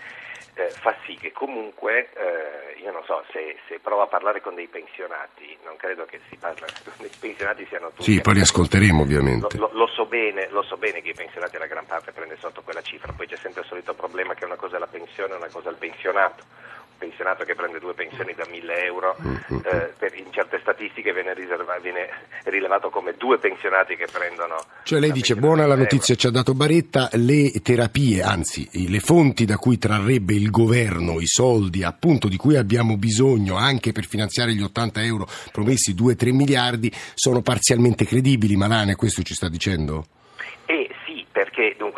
eh, 0.59 0.69
fa 0.81 0.93
sì 1.05 1.15
che 1.15 1.31
comunque, 1.31 2.09
eh, 2.13 2.79
io 2.81 2.91
non 2.91 3.03
so, 3.05 3.23
se, 3.31 3.57
se 3.67 3.79
provo 3.79 4.01
a 4.01 4.07
parlare 4.07 4.41
con 4.41 4.55
dei 4.55 4.67
pensionati, 4.67 5.57
non 5.63 5.77
credo 5.77 6.05
che 6.05 6.19
si 6.29 6.37
con 6.37 6.53
dei 6.99 7.09
pensionati 7.17 7.65
siano 7.67 7.89
tutti... 7.89 8.03
Sì, 8.03 8.21
poi 8.21 8.33
li 8.33 8.41
ascolteremo 8.41 9.01
ovviamente. 9.01 9.57
Lo, 9.57 9.69
lo, 9.71 9.79
lo, 9.79 9.87
so 9.87 10.05
bene, 10.05 10.49
lo 10.49 10.61
so 10.63 10.75
bene 10.75 11.01
che 11.01 11.09
i 11.09 11.13
pensionati 11.13 11.57
la 11.57 11.67
gran 11.67 11.85
parte 11.85 12.11
prende 12.11 12.35
sotto 12.37 12.61
quella 12.61 12.81
cifra, 12.81 13.13
poi 13.13 13.27
c'è 13.27 13.37
sempre 13.37 13.61
il 13.61 13.67
solito 13.67 13.93
problema 13.93 14.33
che 14.33 14.45
una 14.45 14.57
cosa 14.57 14.75
è 14.75 14.79
la 14.79 14.87
pensione 14.87 15.33
e 15.33 15.37
una 15.37 15.49
cosa 15.49 15.69
è 15.69 15.71
il 15.71 15.77
pensionato 15.77 16.43
pensionato 16.99 17.43
che 17.45 17.55
prende 17.55 17.79
due 17.79 17.93
pensioni 17.93 18.35
da 18.35 18.45
1000 18.47 18.85
euro, 18.85 19.15
mm-hmm. 19.19 19.61
eh, 19.63 19.93
per, 19.97 20.13
in 20.15 20.31
certe 20.31 20.59
statistiche 20.61 21.13
viene, 21.13 21.33
viene, 21.33 22.09
rilevato 22.43 22.89
come 22.89 23.15
due 23.17 23.39
pensionati 23.39 23.95
che 23.95 24.07
prendono... 24.11 24.57
Cioè 24.83 24.99
lei 24.99 25.11
dice 25.11 25.35
buona 25.35 25.65
la 25.65 25.75
notizia 25.75 26.15
ci 26.15 26.27
ha 26.27 26.31
dato 26.31 26.53
Baretta, 26.53 27.09
le 27.13 27.51
terapie, 27.63 28.21
anzi 28.21 28.67
le 28.89 28.99
fonti 28.99 29.45
da 29.45 29.57
cui 29.57 29.77
trarrebbe 29.77 30.33
il 30.33 30.51
governo 30.51 31.19
i 31.19 31.27
soldi 31.27 31.83
appunto 31.83 32.27
di 32.27 32.37
cui 32.37 32.57
abbiamo 32.57 32.97
bisogno 32.97 33.55
anche 33.55 33.91
per 33.91 34.05
finanziare 34.05 34.53
gli 34.53 34.61
80 34.61 35.03
euro 35.03 35.27
promessi 35.51 35.93
2-3 35.93 36.33
miliardi 36.33 36.91
sono 37.15 37.41
parzialmente 37.41 38.05
credibili, 38.05 38.55
Malane, 38.55 38.95
questo 38.95 39.23
ci 39.23 39.33
sta 39.33 39.47
dicendo? 39.47 40.05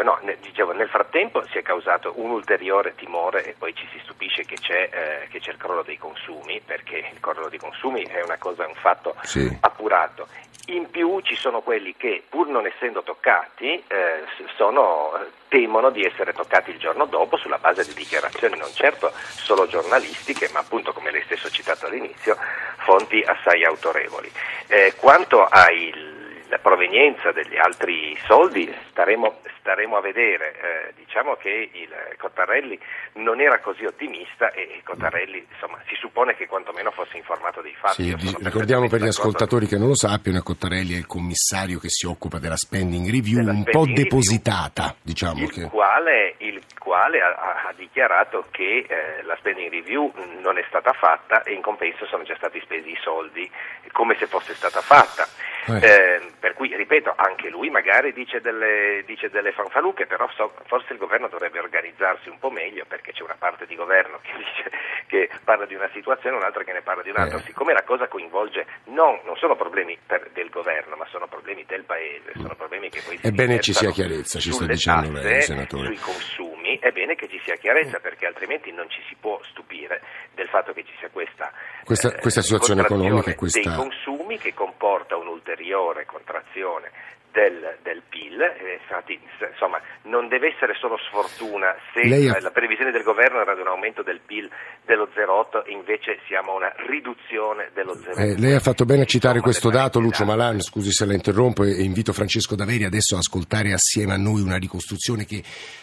Perché 0.01 0.03
dunque 0.03 0.03
no, 0.03 0.19
dicevo, 0.41 0.73
nel 0.73 0.89
frattempo 0.89 1.45
si 1.47 1.57
è 1.57 1.61
causato 1.61 2.13
un 2.15 2.31
ulteriore 2.31 2.95
timore 2.95 3.45
e 3.45 3.55
poi 3.57 3.73
ci 3.75 3.87
si 3.91 3.99
stupisce 4.03 4.43
che 4.45 4.55
c'è, 4.55 4.89
eh, 4.91 5.27
che 5.29 5.39
c'è 5.39 5.51
il 5.51 5.57
crollo 5.57 5.83
dei 5.83 5.97
consumi, 5.97 6.61
perché 6.65 6.97
il 6.97 7.19
crollo 7.19 7.49
dei 7.49 7.59
consumi 7.59 8.03
è 8.03 8.21
una 8.23 8.37
cosa, 8.37 8.67
un 8.67 8.75
fatto 8.75 9.15
sì. 9.21 9.57
appurato. 9.61 10.27
In 10.67 10.89
più 10.89 11.19
ci 11.21 11.35
sono 11.35 11.61
quelli 11.61 11.95
che, 11.97 12.23
pur 12.27 12.47
non 12.47 12.65
essendo 12.65 13.03
toccati, 13.03 13.83
eh, 13.87 14.23
sono, 14.55 15.11
temono 15.47 15.89
di 15.89 16.03
essere 16.03 16.33
toccati 16.33 16.71
il 16.71 16.77
giorno 16.77 17.05
dopo 17.05 17.35
sulla 17.37 17.57
base 17.57 17.83
di 17.83 17.93
dichiarazioni 17.93 18.57
non 18.57 18.69
certo 18.73 19.11
solo 19.15 19.67
giornalistiche, 19.67 20.49
ma 20.53 20.59
appunto, 20.59 20.93
come 20.93 21.11
lei 21.11 21.23
stesso 21.23 21.47
ha 21.47 21.51
citato 21.51 21.87
all'inizio, 21.87 22.37
fonti 22.77 23.21
assai 23.21 23.65
autorevoli. 23.65 24.31
Eh, 24.67 24.93
quanto 24.95 25.43
ai 25.43 26.19
la 26.51 26.59
provenienza 26.59 27.31
degli 27.31 27.57
altri 27.57 28.13
soldi 28.27 28.69
staremo, 28.89 29.39
staremo 29.59 29.95
a 29.95 30.01
vedere. 30.01 30.51
Eh, 30.51 30.93
diciamo 30.95 31.35
che 31.35 31.69
il 31.71 31.89
Cottarelli 32.17 32.77
non 33.13 33.39
era 33.39 33.59
così 33.59 33.85
ottimista 33.85 34.51
e 34.51 34.81
Cottarelli 34.83 35.47
insomma, 35.49 35.79
si 35.87 35.95
suppone 35.95 36.35
che 36.35 36.47
quantomeno 36.47 36.91
fosse 36.91 37.15
informato 37.15 37.61
dei 37.61 37.73
fatti. 37.73 38.03
Sì, 38.03 38.35
ricordiamo 38.43 38.89
per 38.89 39.01
gli 39.01 39.07
ascoltatori 39.07 39.65
che 39.65 39.77
non 39.77 39.87
lo 39.87 39.95
sappiano, 39.95 40.43
Cottarelli 40.43 40.93
è 40.93 40.97
il 40.97 41.07
commissario 41.07 41.79
che 41.79 41.87
si 41.87 42.05
occupa 42.05 42.37
della 42.37 42.57
spending 42.57 43.09
review 43.09 43.37
della 43.37 43.51
un 43.51 43.61
spending 43.61 43.95
po' 43.95 44.01
depositata. 44.01 44.83
Review, 44.83 44.99
diciamo 45.03 45.43
il, 45.43 45.51
che... 45.51 45.69
quale, 45.69 46.35
il 46.39 46.61
quale 46.77 47.21
ha, 47.21 47.63
ha 47.69 47.73
dichiarato 47.77 48.47
che 48.51 48.85
eh, 48.89 49.23
la 49.23 49.37
spending 49.37 49.71
review 49.71 50.11
non 50.41 50.57
è 50.57 50.65
stata 50.67 50.91
fatta 50.91 51.43
e 51.43 51.53
in 51.53 51.61
compenso 51.61 52.05
sono 52.07 52.23
già 52.23 52.35
stati 52.35 52.59
spesi 52.59 52.89
i 52.89 52.99
soldi 53.01 53.49
come 53.93 54.15
se 54.17 54.27
fosse 54.27 54.53
stata 54.53 54.81
fatta. 54.81 55.25
Eh. 55.67 55.77
Eh, 55.77 56.21
per 56.41 56.55
cui, 56.55 56.75
ripeto, 56.75 57.13
anche 57.15 57.49
lui 57.49 57.69
magari 57.69 58.13
dice 58.13 58.41
delle, 58.41 59.03
dice 59.05 59.29
delle 59.29 59.51
fanfaluche, 59.51 60.07
però 60.07 60.27
so, 60.35 60.53
forse 60.65 60.91
il 60.93 60.97
governo 60.97 61.27
dovrebbe 61.27 61.59
organizzarsi 61.59 62.29
un 62.29 62.39
po' 62.39 62.49
meglio 62.49 62.83
perché 62.87 63.11
c'è 63.11 63.21
una 63.21 63.35
parte 63.37 63.67
di 63.67 63.75
governo 63.75 64.17
che, 64.23 64.31
dice, 64.41 64.71
che 65.05 65.29
parla 65.43 65.67
di 65.67 65.75
una 65.75 65.87
situazione 65.93 66.35
e 66.35 66.39
un'altra 66.39 66.63
che 66.63 66.73
ne 66.73 66.81
parla 66.81 67.03
di 67.03 67.11
un'altra. 67.11 67.37
Eh. 67.37 67.43
Siccome 67.43 67.73
la 67.73 67.83
cosa 67.83 68.07
coinvolge 68.07 68.65
non, 68.85 69.19
non 69.23 69.35
sono 69.35 69.55
problemi 69.55 69.95
per, 70.03 70.31
del 70.33 70.49
governo, 70.49 70.95
ma 70.95 71.05
sono 71.11 71.27
problemi 71.27 71.63
del 71.67 71.83
paese, 71.83 72.31
sono 72.33 72.55
problemi 72.55 72.89
che 72.89 73.03
poi 73.05 73.17
si 73.17 73.27
Ebbene 73.27 73.59
ci 73.59 73.73
sia 73.73 73.91
chiarezza, 73.91 74.39
ci 74.39 74.51
sta 74.51 74.65
dicendo 74.65 75.11
tasse, 75.13 75.27
lei, 75.27 75.41
senatore. 75.43 75.85
Sui 75.93 75.99
consumi, 75.99 76.50
è 76.79 76.91
bene 76.91 77.15
che 77.15 77.27
ci 77.27 77.39
sia 77.43 77.55
chiarezza 77.55 77.99
perché 77.99 78.25
altrimenti 78.25 78.71
non 78.71 78.89
ci 78.89 79.01
si 79.07 79.15
può 79.19 79.39
stupire 79.49 80.01
del 80.33 80.47
fatto 80.47 80.73
che 80.73 80.83
ci 80.83 80.93
sia 80.99 81.09
questa, 81.09 81.51
questa, 81.83 82.13
eh, 82.13 82.19
questa 82.19 82.41
situazione 82.41 82.81
economica 82.81 83.35
questa... 83.35 83.59
dei 83.59 83.75
consumi 83.75 84.37
che 84.37 84.53
comporta 84.53 85.15
un'ulteriore 85.15 86.05
contrazione 86.05 86.91
del, 87.31 87.77
del 87.81 88.01
PIL, 88.07 88.39
infatti 88.79 89.19
insomma, 89.51 89.79
non 90.03 90.27
deve 90.27 90.53
essere 90.53 90.73
solo 90.75 90.97
sfortuna 91.07 91.73
se 91.93 92.01
ha... 92.29 92.39
la 92.39 92.51
previsione 92.51 92.91
del 92.91 93.03
governo 93.03 93.41
era 93.41 93.55
di 93.55 93.61
un 93.61 93.67
aumento 93.67 94.03
del 94.03 94.19
PIL 94.19 94.49
dello 94.85 95.07
0,8 95.15 95.65
e 95.65 95.71
invece 95.71 96.19
siamo 96.27 96.51
a 96.51 96.55
una 96.55 96.73
riduzione 96.87 97.71
dello 97.73 97.95
0,8. 97.95 98.19
Eh, 98.19 98.37
lei 98.37 98.53
ha 98.53 98.59
fatto 98.59 98.85
bene 98.85 99.03
a 99.03 99.05
citare 99.05 99.39
insomma, 99.39 99.53
questo 99.53 99.69
dato, 99.69 99.99
Lucio 99.99 100.25
Malan, 100.25 100.61
scusi 100.61 100.91
se 100.91 101.05
la 101.05 101.13
interrompo 101.13 101.63
e 101.63 101.81
invito 101.81 102.13
Francesco 102.13 102.55
Daveri 102.55 102.83
adesso 102.83 103.15
a 103.15 103.19
ascoltare 103.19 103.71
assieme 103.71 104.13
a 104.13 104.17
noi 104.17 104.41
una 104.41 104.57
ricostruzione 104.57 105.25
che 105.25 105.41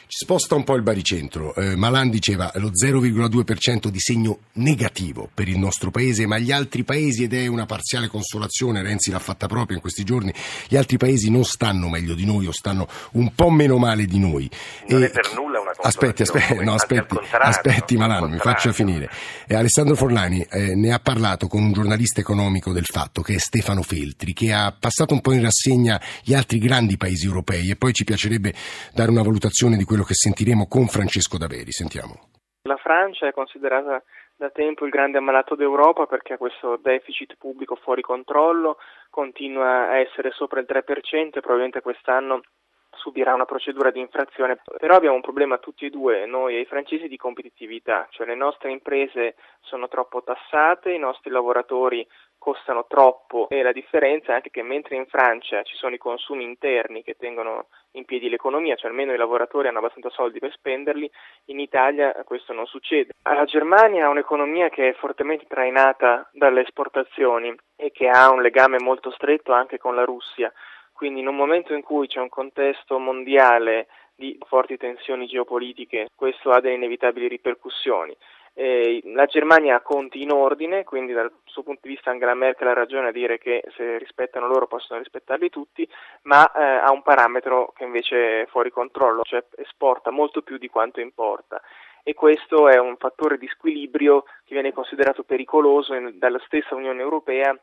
sposta 0.08 0.54
un 0.54 0.64
po' 0.64 0.74
il 0.74 0.82
baricentro. 0.82 1.54
Eh, 1.54 1.76
Malan 1.76 2.08
diceva 2.08 2.50
lo 2.54 2.70
0,2% 2.70 3.88
di 3.88 4.00
segno 4.00 4.38
negativo 4.54 5.28
per 5.32 5.48
il 5.48 5.58
nostro 5.58 5.90
paese, 5.90 6.26
ma 6.26 6.38
gli 6.38 6.50
altri 6.50 6.82
paesi, 6.82 7.24
ed 7.24 7.34
è 7.34 7.46
una 7.46 7.66
parziale 7.66 8.08
consolazione, 8.08 8.82
Renzi 8.82 9.10
l'ha 9.10 9.18
fatta 9.18 9.46
proprio 9.46 9.76
in 9.76 9.82
questi 9.82 10.04
giorni, 10.04 10.32
gli 10.66 10.76
altri 10.76 10.96
paesi 10.96 11.30
non 11.30 11.44
stanno 11.44 11.88
meglio 11.88 12.14
di 12.14 12.24
noi 12.24 12.46
o 12.46 12.52
stanno 12.52 12.88
un 13.12 13.34
po' 13.34 13.50
meno 13.50 13.76
male 13.76 14.06
di 14.06 14.18
noi. 14.18 14.50
Non 14.88 15.02
e, 15.02 15.06
è 15.06 15.10
per 15.10 15.32
nulla 15.34 15.60
una 15.60 15.72
Aspetti, 15.80 16.22
aspetti, 16.22 16.64
no, 16.64 16.74
aspetti, 16.74 17.16
aspetti 17.38 17.96
Malan, 17.96 18.30
mi 18.30 18.38
faccia 18.38 18.72
finire. 18.72 19.08
E 19.46 19.54
Alessandro 19.54 19.94
Forlani 19.94 20.44
eh, 20.50 20.74
ne 20.74 20.92
ha 20.92 20.98
parlato 20.98 21.46
con 21.46 21.62
un 21.62 21.72
giornalista 21.72 22.20
economico 22.20 22.72
del 22.72 22.84
fatto, 22.84 23.22
che 23.22 23.34
è 23.34 23.38
Stefano 23.38 23.82
Feltri, 23.82 24.32
che 24.32 24.52
ha 24.52 24.74
passato 24.76 25.14
un 25.14 25.20
po' 25.20 25.32
in 25.32 25.42
rassegna 25.42 26.00
gli 26.24 26.34
altri 26.34 26.58
grandi 26.58 26.96
paesi 26.96 27.26
europei 27.26 27.70
e 27.70 27.76
poi 27.76 27.92
ci 27.92 28.04
piacerebbe 28.04 28.54
dare 28.92 29.10
una 29.10 29.22
valutazione 29.22 29.76
di 29.76 29.84
quello 29.84 29.97
quello 29.98 30.04
che 30.04 30.14
sentiremo 30.14 30.68
con 30.68 30.86
Francesco 30.86 31.38
Daveri. 31.38 31.72
Sentiamo. 31.72 32.30
La 32.62 32.76
Francia 32.76 33.26
è 33.26 33.32
considerata 33.32 34.02
da 34.36 34.50
tempo 34.50 34.84
il 34.84 34.92
grande 34.92 35.18
ammalato 35.18 35.56
d'Europa 35.56 36.06
perché 36.06 36.34
ha 36.34 36.38
questo 36.38 36.78
deficit 36.80 37.34
pubblico 37.36 37.74
fuori 37.74 38.02
controllo, 38.02 38.76
continua 39.10 39.88
a 39.88 39.98
essere 39.98 40.30
sopra 40.30 40.60
il 40.60 40.66
3% 40.68 41.38
e 41.38 41.40
probabilmente 41.40 41.80
quest'anno 41.80 42.42
subirà 42.90 43.34
una 43.34 43.44
procedura 43.44 43.90
di 43.90 44.00
infrazione, 44.00 44.60
però 44.78 44.94
abbiamo 44.94 45.16
un 45.16 45.22
problema 45.22 45.58
tutti 45.58 45.86
e 45.86 45.90
due, 45.90 46.26
noi 46.26 46.56
e 46.56 46.60
i 46.60 46.66
francesi, 46.66 47.08
di 47.08 47.16
competitività, 47.16 48.06
cioè 48.10 48.26
le 48.26 48.34
nostre 48.34 48.70
imprese 48.70 49.34
sono 49.60 49.88
troppo 49.88 50.22
tassate, 50.22 50.92
i 50.92 50.98
nostri 50.98 51.30
lavoratori 51.30 52.06
costano 52.38 52.86
troppo 52.88 53.48
e 53.50 53.62
la 53.62 53.72
differenza 53.72 54.32
è 54.32 54.34
anche 54.36 54.50
che 54.50 54.62
mentre 54.62 54.96
in 54.96 55.06
Francia 55.06 55.62
ci 55.62 55.76
sono 55.76 55.94
i 55.94 55.98
consumi 55.98 56.44
interni 56.44 57.02
che 57.02 57.16
tengono 57.18 57.66
in 57.92 58.04
piedi 58.04 58.28
l'economia, 58.28 58.76
cioè 58.76 58.90
almeno 58.90 59.12
i 59.12 59.16
lavoratori 59.16 59.68
hanno 59.68 59.78
abbastanza 59.78 60.10
soldi 60.10 60.38
per 60.38 60.52
spenderli, 60.52 61.10
in 61.46 61.60
Italia 61.60 62.12
questo 62.24 62.52
non 62.52 62.66
succede. 62.66 63.12
La 63.22 63.44
Germania 63.44 64.06
ha 64.06 64.10
un'economia 64.10 64.68
che 64.68 64.88
è 64.88 64.94
fortemente 64.94 65.46
trainata 65.46 66.28
dalle 66.32 66.62
esportazioni 66.62 67.54
e 67.76 67.90
che 67.90 68.08
ha 68.08 68.30
un 68.30 68.40
legame 68.40 68.78
molto 68.78 69.10
stretto 69.10 69.52
anche 69.52 69.78
con 69.78 69.94
la 69.94 70.04
Russia, 70.04 70.52
quindi 70.92 71.20
in 71.20 71.28
un 71.28 71.36
momento 71.36 71.74
in 71.74 71.82
cui 71.82 72.06
c'è 72.08 72.20
un 72.20 72.28
contesto 72.28 72.98
mondiale 72.98 73.86
di 74.16 74.36
forti 74.48 74.76
tensioni 74.76 75.28
geopolitiche, 75.28 76.08
questo 76.16 76.50
ha 76.50 76.60
delle 76.60 76.74
inevitabili 76.74 77.28
ripercussioni. 77.28 78.16
Eh, 78.54 79.00
la 79.04 79.26
Germania 79.26 79.76
ha 79.76 79.80
conti 79.80 80.22
in 80.22 80.32
ordine, 80.32 80.84
quindi 80.84 81.12
dal 81.12 81.30
suo 81.44 81.62
punto 81.62 81.80
di 81.82 81.94
vista 81.94 82.10
Angela 82.10 82.34
Merkel 82.34 82.68
ha 82.68 82.74
ragione 82.74 83.08
a 83.08 83.12
dire 83.12 83.38
che 83.38 83.62
se 83.76 83.98
rispettano 83.98 84.46
loro 84.46 84.66
possono 84.66 84.98
rispettarli 84.98 85.48
tutti, 85.50 85.88
ma 86.22 86.50
eh, 86.52 86.62
ha 86.62 86.90
un 86.90 87.02
parametro 87.02 87.72
che 87.74 87.84
invece 87.84 88.42
è 88.42 88.46
fuori 88.46 88.70
controllo, 88.70 89.22
cioè 89.22 89.44
esporta 89.56 90.10
molto 90.10 90.42
più 90.42 90.58
di 90.58 90.68
quanto 90.68 91.00
importa. 91.00 91.60
E 92.02 92.14
questo 92.14 92.68
è 92.68 92.78
un 92.78 92.96
fattore 92.96 93.36
di 93.36 93.46
squilibrio 93.48 94.22
che 94.44 94.54
viene 94.54 94.72
considerato 94.72 95.24
pericoloso 95.24 95.94
in, 95.94 96.18
dalla 96.18 96.40
stessa 96.46 96.74
Unione 96.74 97.02
Europea 97.02 97.54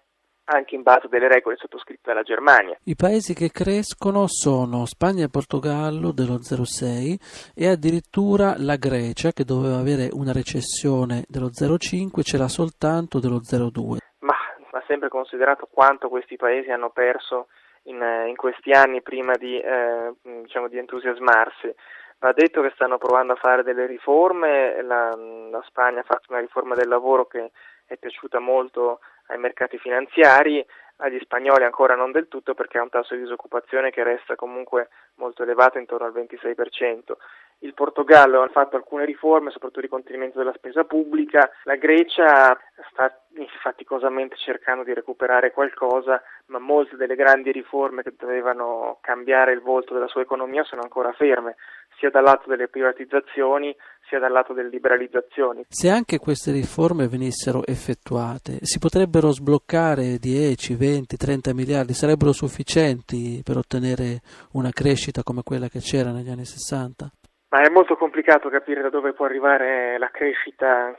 anche 0.45 0.75
in 0.75 0.83
base 0.83 1.07
delle 1.07 1.27
regole 1.27 1.55
sottoscritte 1.57 2.01
dalla 2.03 2.23
Germania. 2.23 2.77
I 2.83 2.95
paesi 2.95 3.33
che 3.33 3.49
crescono 3.51 4.25
sono 4.27 4.85
Spagna 4.85 5.25
e 5.25 5.29
Portogallo 5.29 6.11
dello 6.11 6.35
0,6 6.35 7.53
e 7.55 7.67
addirittura 7.67 8.55
la 8.57 8.75
Grecia 8.75 9.31
che 9.31 9.43
doveva 9.43 9.77
avere 9.77 10.09
una 10.11 10.31
recessione 10.31 11.23
dello 11.27 11.49
0,5 11.49 12.21
ce 12.21 12.37
l'ha 12.37 12.47
soltanto 12.47 13.19
dello 13.19 13.41
0,2. 13.41 13.97
Ma 14.19 14.35
va 14.71 14.83
sempre 14.87 15.09
considerato 15.09 15.67
quanto 15.71 16.09
questi 16.09 16.35
paesi 16.35 16.69
hanno 16.69 16.89
perso 16.89 17.47
in, 17.83 18.01
in 18.27 18.35
questi 18.35 18.71
anni 18.71 19.01
prima 19.01 19.33
di, 19.35 19.59
eh, 19.59 20.13
diciamo, 20.21 20.67
di 20.67 20.77
entusiasmarsi. 20.77 21.73
Va 22.19 22.31
detto 22.31 22.61
che 22.61 22.71
stanno 22.73 22.97
provando 22.97 23.33
a 23.33 23.37
fare 23.37 23.63
delle 23.63 23.85
riforme, 23.85 24.81
la, 24.81 25.13
la 25.15 25.61
Spagna 25.67 25.99
ha 25.99 26.05
fatto 26.05 26.31
una 26.31 26.39
riforma 26.39 26.73
del 26.73 26.87
lavoro 26.87 27.25
che 27.25 27.51
è 27.85 27.97
piaciuta 27.97 28.39
molto 28.39 28.99
ai 29.27 29.37
mercati 29.37 29.77
finanziari, 29.77 30.65
agli 30.97 31.19
spagnoli 31.19 31.63
ancora 31.63 31.95
non 31.95 32.11
del 32.11 32.27
tutto 32.27 32.53
perché 32.53 32.77
ha 32.77 32.83
un 32.83 32.89
tasso 32.89 33.15
di 33.15 33.21
disoccupazione 33.21 33.91
che 33.91 34.03
resta 34.03 34.35
comunque 34.35 34.89
molto 35.15 35.43
elevato, 35.43 35.77
intorno 35.77 36.05
al 36.05 36.13
26%. 36.13 37.15
Il 37.59 37.73
Portogallo 37.73 38.41
ha 38.41 38.49
fatto 38.49 38.75
alcune 38.75 39.05
riforme, 39.05 39.49
soprattutto 39.49 39.81
di 39.81 39.87
contenimento 39.87 40.37
della 40.37 40.53
spesa 40.53 40.83
pubblica, 40.83 41.49
la 41.63 41.75
Grecia 41.75 42.57
sta 42.91 43.17
faticosamente 43.61 44.35
cercando 44.37 44.83
di 44.83 44.93
recuperare 44.93 45.51
qualcosa, 45.51 46.21
ma 46.47 46.59
molte 46.59 46.95
delle 46.95 47.15
grandi 47.15 47.51
riforme 47.51 48.03
che 48.03 48.13
dovevano 48.17 48.99
cambiare 49.01 49.53
il 49.53 49.61
volto 49.61 49.93
della 49.93 50.07
sua 50.07 50.21
economia 50.21 50.63
sono 50.63 50.81
ancora 50.81 51.11
ferme, 51.13 51.55
sia 51.97 52.09
dal 52.09 52.23
lato 52.23 52.49
delle 52.49 52.67
privatizzazioni 52.67 53.75
sia 54.07 54.19
dal 54.19 54.31
lato 54.31 54.53
delle 54.53 54.69
liberalizzazioni. 54.69 55.65
Se 55.67 55.89
anche 55.89 56.19
queste 56.19 56.51
riforme 56.51 57.07
venissero 57.07 57.65
effettuate, 57.65 58.59
si 58.61 58.77
potrebbero 58.77 59.31
sbloccare 59.31 60.17
10, 60.17 60.75
20, 60.75 60.84
30 61.05 61.53
miliardi, 61.53 61.93
sarebbero 61.93 62.31
sufficienti 62.31 63.41
per 63.43 63.57
ottenere 63.57 64.21
una 64.53 64.71
crescita 64.71 65.23
come 65.23 65.41
quella 65.43 65.67
che 65.67 65.79
c'era 65.79 66.11
negli 66.11 66.29
anni 66.29 66.45
60? 66.45 67.11
Ma 67.49 67.61
è 67.61 67.69
molto 67.69 67.95
complicato 67.95 68.49
capire 68.49 68.81
da 68.81 68.89
dove 68.89 69.13
può 69.13 69.25
arrivare 69.25 69.97
la 69.97 70.09
crescita 70.09 70.95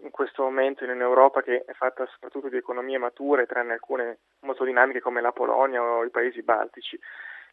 in 0.00 0.10
questo 0.10 0.42
momento 0.42 0.84
in 0.84 0.90
Europa 0.90 1.42
che 1.42 1.64
è 1.64 1.72
fatta 1.72 2.06
soprattutto 2.06 2.48
di 2.48 2.56
economie 2.56 2.98
mature, 2.98 3.46
tranne 3.46 3.72
alcune 3.72 4.18
molto 4.40 4.64
dinamiche 4.64 5.00
come 5.00 5.20
la 5.20 5.32
Polonia 5.32 5.82
o 5.82 6.04
i 6.04 6.10
paesi 6.10 6.42
baltici. 6.42 6.98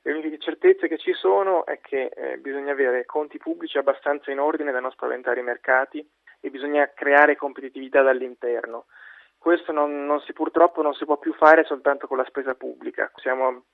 Le 0.01 0.13
uniche 0.13 0.37
certezze 0.37 0.87
che 0.87 0.99
ci 0.99 1.13
sono 1.13 1.65
è 1.65 1.79
che 1.81 2.11
eh, 2.15 2.37
bisogna 2.37 2.73
avere 2.73 3.05
conti 3.05 3.39
pubblici 3.39 3.79
abbastanza 3.79 4.29
in 4.29 4.39
ordine 4.39 4.71
da 4.71 4.79
non 4.79 4.91
spaventare 4.91 5.39
i 5.39 5.43
mercati 5.43 6.07
e 6.39 6.49
bisogna 6.51 6.87
creare 6.93 7.35
competitività 7.35 8.03
dall'interno. 8.03 8.85
Questo 9.45 9.71
non, 9.71 10.07
non 10.07 10.21
si, 10.21 10.33
purtroppo 10.33 10.81
non 10.81 10.95
si 10.95 11.05
può 11.05 11.17
più 11.17 11.31
fare 11.35 11.65
soltanto 11.65 12.07
con 12.07 12.17
la 12.17 12.25
spesa 12.25 12.55
pubblica. 12.55 13.11
Siamo 13.17 13.65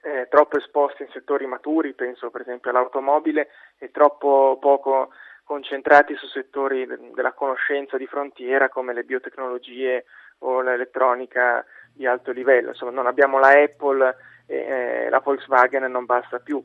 eh, 0.00 0.26
troppo 0.30 0.56
esposti 0.56 1.02
in 1.02 1.10
settori 1.12 1.44
maturi, 1.44 1.92
penso 1.92 2.30
per 2.30 2.40
esempio 2.40 2.70
all'automobile, 2.70 3.50
e 3.76 3.90
troppo 3.90 4.56
poco 4.58 5.10
concentrati 5.44 6.14
su 6.14 6.26
settori 6.28 6.86
della 7.12 7.34
conoscenza 7.34 7.98
di 7.98 8.06
frontiera 8.06 8.70
come 8.70 8.94
le 8.94 9.04
biotecnologie 9.04 10.06
o 10.38 10.62
l'elettronica 10.62 11.62
di 11.92 12.06
alto 12.06 12.32
livello. 12.32 12.70
Insomma, 12.70 12.92
non 12.92 13.06
abbiamo 13.06 13.38
la 13.38 13.50
Apple 13.50 14.16
e 14.46 14.56
eh, 14.56 15.10
la 15.10 15.20
Volkswagen 15.20 15.90
non 15.90 16.06
basta 16.06 16.38
più. 16.38 16.64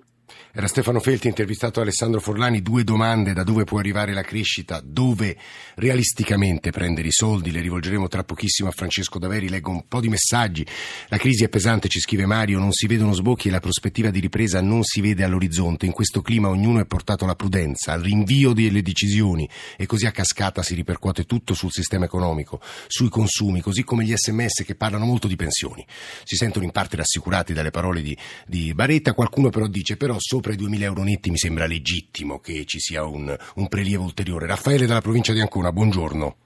Era 0.55 0.67
Stefano 0.67 0.99
Felti 0.99 1.27
intervistato 1.27 1.79
da 1.79 1.81
Alessandro 1.81 2.19
Forlani, 2.19 2.61
due 2.61 2.83
domande, 2.83 3.33
da 3.33 3.43
dove 3.43 3.63
può 3.63 3.79
arrivare 3.79 4.13
la 4.13 4.21
crescita, 4.21 4.81
dove 4.83 5.35
realisticamente 5.75 6.69
prendere 6.69 7.07
i 7.07 7.11
soldi, 7.11 7.51
le 7.51 7.59
rivolgeremo 7.59 8.07
tra 8.07 8.23
pochissimo 8.23 8.69
a 8.69 8.71
Francesco 8.71 9.17
Daveri, 9.17 9.49
leggo 9.49 9.71
un 9.71 9.87
po' 9.87 9.99
di 9.99 10.09
messaggi, 10.09 10.63
la 11.07 11.17
crisi 11.17 11.43
è 11.43 11.49
pesante, 11.49 11.87
ci 11.87 11.99
scrive 11.99 12.27
Mario, 12.27 12.59
non 12.59 12.71
si 12.71 12.85
vedono 12.85 13.13
sbocchi 13.13 13.47
e 13.47 13.51
la 13.51 13.59
prospettiva 13.59 14.11
di 14.11 14.19
ripresa 14.19 14.61
non 14.61 14.83
si 14.83 15.01
vede 15.01 15.23
all'orizzonte, 15.23 15.87
in 15.87 15.91
questo 15.91 16.21
clima 16.21 16.49
ognuno 16.49 16.79
è 16.79 16.85
portato 16.85 17.23
alla 17.23 17.35
prudenza, 17.35 17.93
al 17.93 18.01
rinvio 18.01 18.53
delle 18.53 18.83
decisioni 18.83 19.49
e 19.75 19.87
così 19.87 20.05
a 20.05 20.11
cascata 20.11 20.61
si 20.61 20.75
ripercuote 20.75 21.25
tutto 21.25 21.55
sul 21.55 21.71
sistema 21.71 22.05
economico, 22.05 22.61
sui 22.87 23.09
consumi, 23.09 23.59
così 23.59 23.83
come 23.83 24.03
gli 24.03 24.13
sms 24.15 24.63
che 24.65 24.75
parlano 24.75 25.05
molto 25.05 25.27
di 25.27 25.35
pensioni. 25.35 25.83
Si 26.23 26.35
sentono 26.35 26.63
in 26.63 26.71
parte 26.71 26.95
rassicurati 26.95 27.53
dalle 27.53 27.71
parole 27.71 28.03
di, 28.03 28.15
di 28.45 28.71
Baretta, 28.75 29.13
qualcuno 29.13 29.49
però 29.49 29.65
dice 29.65 29.97
però 29.97 30.12
sopra 30.19 30.53
i 30.53 30.57
2.000 30.57 30.81
euro 30.83 31.03
netti 31.03 31.29
mi 31.29 31.37
sembra 31.37 31.65
legittimo 31.65 32.39
che 32.39 32.65
ci 32.65 32.79
sia 32.79 33.03
un, 33.05 33.35
un 33.55 33.67
prelievo 33.67 34.03
ulteriore. 34.03 34.47
Raffaele 34.47 34.85
dalla 34.85 35.01
provincia 35.01 35.33
di 35.33 35.41
Ancona, 35.41 35.71
buongiorno. 35.71 36.37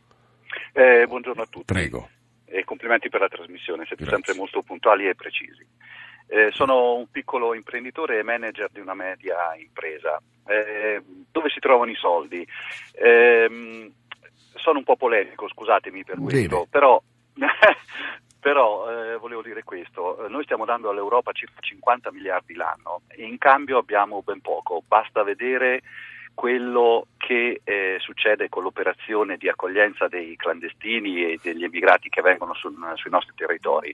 Eh, 0.73 1.05
buongiorno 1.07 1.41
a 1.41 1.47
tutti. 1.47 1.65
Prego. 1.65 2.09
E 2.45 2.63
complimenti 2.63 3.09
per 3.09 3.21
la 3.21 3.27
trasmissione, 3.27 3.85
siete 3.85 4.03
Grazie. 4.03 4.23
sempre 4.23 4.33
molto 4.35 4.61
puntuali 4.61 5.07
e 5.07 5.15
precisi. 5.15 5.65
Eh, 6.29 6.49
sono 6.51 6.95
un 6.95 7.07
piccolo 7.09 7.53
imprenditore 7.53 8.19
e 8.19 8.23
manager 8.23 8.69
di 8.71 8.79
una 8.79 8.93
media 8.93 9.55
impresa. 9.57 10.21
Eh, 10.45 11.01
dove 11.31 11.49
si 11.49 11.59
trovano 11.59 11.91
i 11.91 11.95
soldi? 11.95 12.45
Eh, 12.93 13.91
sono 14.55 14.77
un 14.79 14.83
po' 14.83 14.97
polemico, 14.97 15.47
scusatemi 15.47 16.03
per 16.03 16.17
questo, 16.19 16.39
Deve. 16.39 16.67
però 16.69 17.01
Però 18.47 18.89
eh, 18.89 19.17
volevo 19.17 19.41
dire 19.41 19.65
questo, 19.65 20.23
eh, 20.23 20.29
noi 20.29 20.45
stiamo 20.45 20.63
dando 20.63 20.89
all'Europa 20.89 21.33
circa 21.33 21.59
50 21.59 22.13
miliardi 22.13 22.53
l'anno 22.53 23.01
e 23.09 23.25
in 23.25 23.37
cambio 23.37 23.77
abbiamo 23.77 24.21
ben 24.23 24.39
poco, 24.39 24.81
basta 24.87 25.21
vedere 25.21 25.81
quello 26.33 27.07
che 27.17 27.59
eh, 27.61 27.97
succede 27.99 28.47
con 28.47 28.63
l'operazione 28.63 29.35
di 29.35 29.49
accoglienza 29.49 30.07
dei 30.07 30.37
clandestini 30.37 31.25
e 31.25 31.39
degli 31.43 31.65
emigrati 31.65 32.07
che 32.07 32.21
vengono 32.21 32.53
sul, 32.53 32.73
sui 32.95 33.11
nostri 33.11 33.33
territori. 33.35 33.93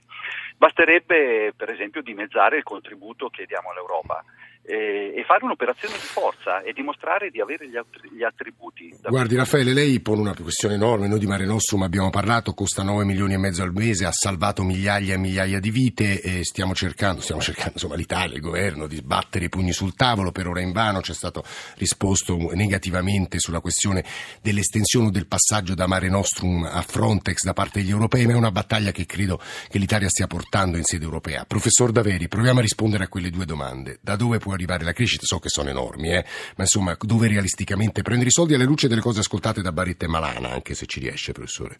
Basterebbe 0.56 1.52
per 1.56 1.70
esempio 1.70 2.00
dimezzare 2.00 2.58
il 2.58 2.62
contributo 2.62 3.30
che 3.30 3.46
diamo 3.46 3.72
all'Europa 3.72 4.22
e 4.66 5.22
fare 5.26 5.44
un'operazione 5.44 5.94
di 5.94 6.06
forza 6.06 6.62
e 6.62 6.72
dimostrare 6.72 7.30
di 7.30 7.40
avere 7.40 7.68
gli, 7.68 8.22
attributi. 8.22 8.94
Guardi 9.02 9.36
Raffaele, 9.36 9.74
lei 9.74 10.00
pone 10.00 10.20
una 10.20 10.34
questione 10.34 10.74
enorme, 10.74 11.06
noi 11.06 11.18
di 11.18 11.26
Mare 11.26 11.44
Nostrum 11.44 11.82
abbiamo 11.82 12.08
parlato, 12.10 12.54
costa 12.54 12.82
9 12.82 13.04
milioni 13.04 13.34
e 13.34 13.38
mezzo 13.38 13.62
al 13.62 13.72
mese, 13.72 14.06
ha 14.06 14.12
salvato 14.12 14.62
migliaia 14.62 15.14
e 15.14 15.18
migliaia 15.18 15.60
di 15.60 15.70
vite 15.70 16.20
e 16.20 16.44
stiamo 16.44 16.74
cercando, 16.74 17.20
stiamo 17.20 17.42
cercando 17.42 17.72
insomma 17.74 17.96
l'Italia, 17.96 18.36
il 18.36 18.40
governo 18.40 18.86
di 18.86 18.96
sbattere 18.96 19.46
i 19.46 19.48
pugni 19.50 19.72
sul 19.72 19.94
tavolo, 19.94 20.32
per 20.32 20.46
ora 20.46 20.60
in 20.60 20.72
vano 20.72 21.02
ci 21.02 21.12
è 21.12 21.14
stato 21.14 21.44
risposto 21.76 22.36
negativamente 22.54 23.38
sulla 23.38 23.60
questione 23.60 24.04
dell'estensione 24.40 25.08
o 25.08 25.10
del 25.10 25.26
passaggio 25.26 25.74
da 25.74 25.86
Mare 25.86 26.08
Nostrum 26.08 26.64
a 26.64 26.80
Frontex 26.82 27.42
da 27.42 27.52
parte 27.52 27.80
degli 27.80 27.90
europei, 27.90 28.26
ma 28.26 28.32
è 28.32 28.36
una 28.36 28.50
battaglia 28.50 28.92
che 28.92 29.04
credo 29.04 29.38
che 29.68 29.78
l'Italia 29.78 30.08
stia 30.08 30.26
portando 30.26 30.78
in 30.78 30.84
sede 30.84 31.04
europea. 31.04 31.44
Professor 31.44 31.92
Daveri, 31.92 32.28
proviamo 32.28 32.60
a 32.60 32.62
rispondere 32.62 33.04
a 33.04 33.08
quelle 33.08 33.30
due 33.30 33.44
domande. 33.44 33.98
Da 34.00 34.16
dove 34.16 34.38
può 34.38 34.53
arrivare 34.54 34.84
la 34.84 34.92
crescita, 34.92 35.24
so 35.24 35.38
che 35.38 35.48
sono 35.48 35.68
enormi, 35.68 36.14
eh, 36.14 36.24
ma 36.56 36.62
insomma 36.64 36.96
dove 37.00 37.28
realisticamente 37.28 38.02
prendere 38.02 38.28
i 38.28 38.32
soldi 38.32 38.54
alla 38.54 38.64
luce 38.64 38.88
delle 38.88 39.00
cose 39.00 39.20
ascoltate 39.20 39.62
da 39.62 39.72
Baretta 39.72 40.06
e 40.06 40.08
Malana, 40.08 40.50
anche 40.50 40.74
se 40.74 40.86
ci 40.86 41.00
riesce, 41.00 41.32
professore. 41.32 41.78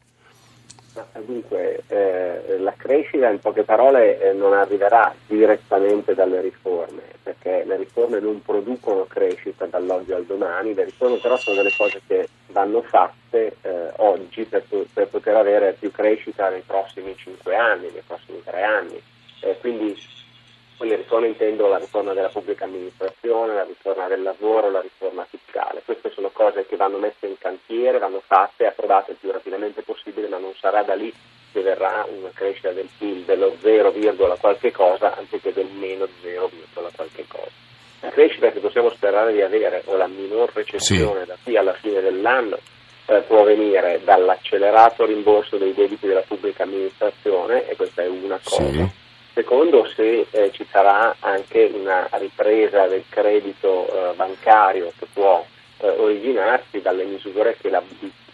Dunque, 1.25 1.83
eh, 1.89 2.59
la 2.59 2.75
crescita 2.77 3.29
in 3.29 3.41
poche 3.41 3.65
parole 3.65 4.21
eh, 4.21 4.33
non 4.33 4.53
arriverà 4.53 5.13
direttamente 5.27 6.15
dalle 6.15 6.41
riforme, 6.41 7.03
perché 7.21 7.65
le 7.67 7.77
riforme 7.77 8.21
non 8.21 8.41
producono 8.43 9.05
crescita 9.07 9.67
dall'oggi 9.67 10.13
al 10.13 10.25
domani, 10.25 10.73
le 10.73 10.85
riforme 10.85 11.19
però 11.19 11.37
sono 11.37 11.57
delle 11.57 11.75
cose 11.77 12.01
che 12.07 12.29
vanno 12.49 12.83
fatte 12.83 13.57
eh, 13.63 13.91
oggi 13.97 14.45
per, 14.45 14.65
per, 14.93 15.09
poter 15.09 15.35
avere 15.35 15.77
più 15.77 15.91
crescita 15.91 16.49
nei 16.49 16.63
prossimi 16.65 17.17
cinque 17.17 17.57
anni, 17.57 17.91
nei 17.93 18.03
prossimi 18.07 18.41
tre 18.45 18.63
anni. 18.63 19.03
quindi 19.61 19.97
quelle 20.77 20.97
riforme 20.97 21.29
intendo 21.29 21.69
la 21.69 21.79
riforma 21.79 22.13
della 22.13 22.29
pubblica 22.29 22.65
amministrazione, 22.65 23.55
la 23.55 23.65
riforma 23.65 24.09
del 24.09 24.23
lavoro, 24.23 24.71
la 24.71 24.81
riforma 24.81 25.25
fiscale. 25.29 25.83
Queste 25.85 26.11
sono 26.11 26.31
cose 26.33 26.67
che 26.67 26.77
vanno 26.77 26.99
messe 26.99 27.27
in 27.27 27.39
cantiere, 27.39 27.99
vanno 27.99 28.23
fatte, 28.25 28.67
approvate 28.67 29.13
il 29.13 29.17
più 29.21 29.31
rapidamente 29.31 29.83
possibile, 29.83 30.29
ma 30.29 30.39
non 30.39 30.55
sarà 30.59 30.83
da 30.83 30.95
lì 30.95 31.13
che 31.53 31.61
verrà 31.61 32.07
una 32.09 32.31
crescita 32.35 32.73
del 32.73 32.89
PIL 32.99 33.25
dello 33.25 33.55
0, 33.61 33.93
qualche 34.41 34.73
cosa 34.73 35.17
anziché 35.17 35.53
del 35.53 35.69
meno 35.69 36.09
0, 36.23 36.51
qualche 36.95 37.25
cosa. 37.29 37.63
La 38.01 38.11
crescita 38.11 38.51
che 38.51 38.59
possiamo 38.59 38.91
sperare 38.91 39.33
di 39.33 39.41
avere 39.41 39.83
o 39.87 39.97
la 39.97 40.09
minor 40.09 40.51
recessione 40.53 41.21
sì. 41.21 41.27
da 41.27 41.37
qui 41.43 41.57
alla 41.57 41.73
fine 41.75 42.01
dell'anno 42.01 42.59
eh, 43.07 43.21
può 43.21 43.45
venire 43.45 44.01
dall'accelerato 44.05 45.07
rimborso 45.07 45.57
dei 45.57 45.73
debiti 45.73 46.07
della 46.07 46.25
pubblica 46.27 46.65
amministrazione 46.65 47.67
e 47.69 47.77
questa 47.77 48.03
è 48.03 48.09
una 48.09 48.39
cosa. 48.43 48.71
Sì 48.71 49.03
Secondo, 49.35 49.85
se 49.97 50.27
eh, 50.31 50.53
ci 50.53 50.65
sarà 50.71 51.17
anche 51.19 51.69
una 51.75 52.09
ripresa 52.13 52.87
del 52.87 53.03
credito 53.09 53.89
eh, 53.89 54.15
bancario 54.15 54.93
che 54.97 55.07
può 55.13 55.45
eh, 55.79 55.89
originarsi 55.89 56.81
dalle 56.81 57.03
misure 57.03 57.57
che 57.61 57.69
la, 57.69 57.83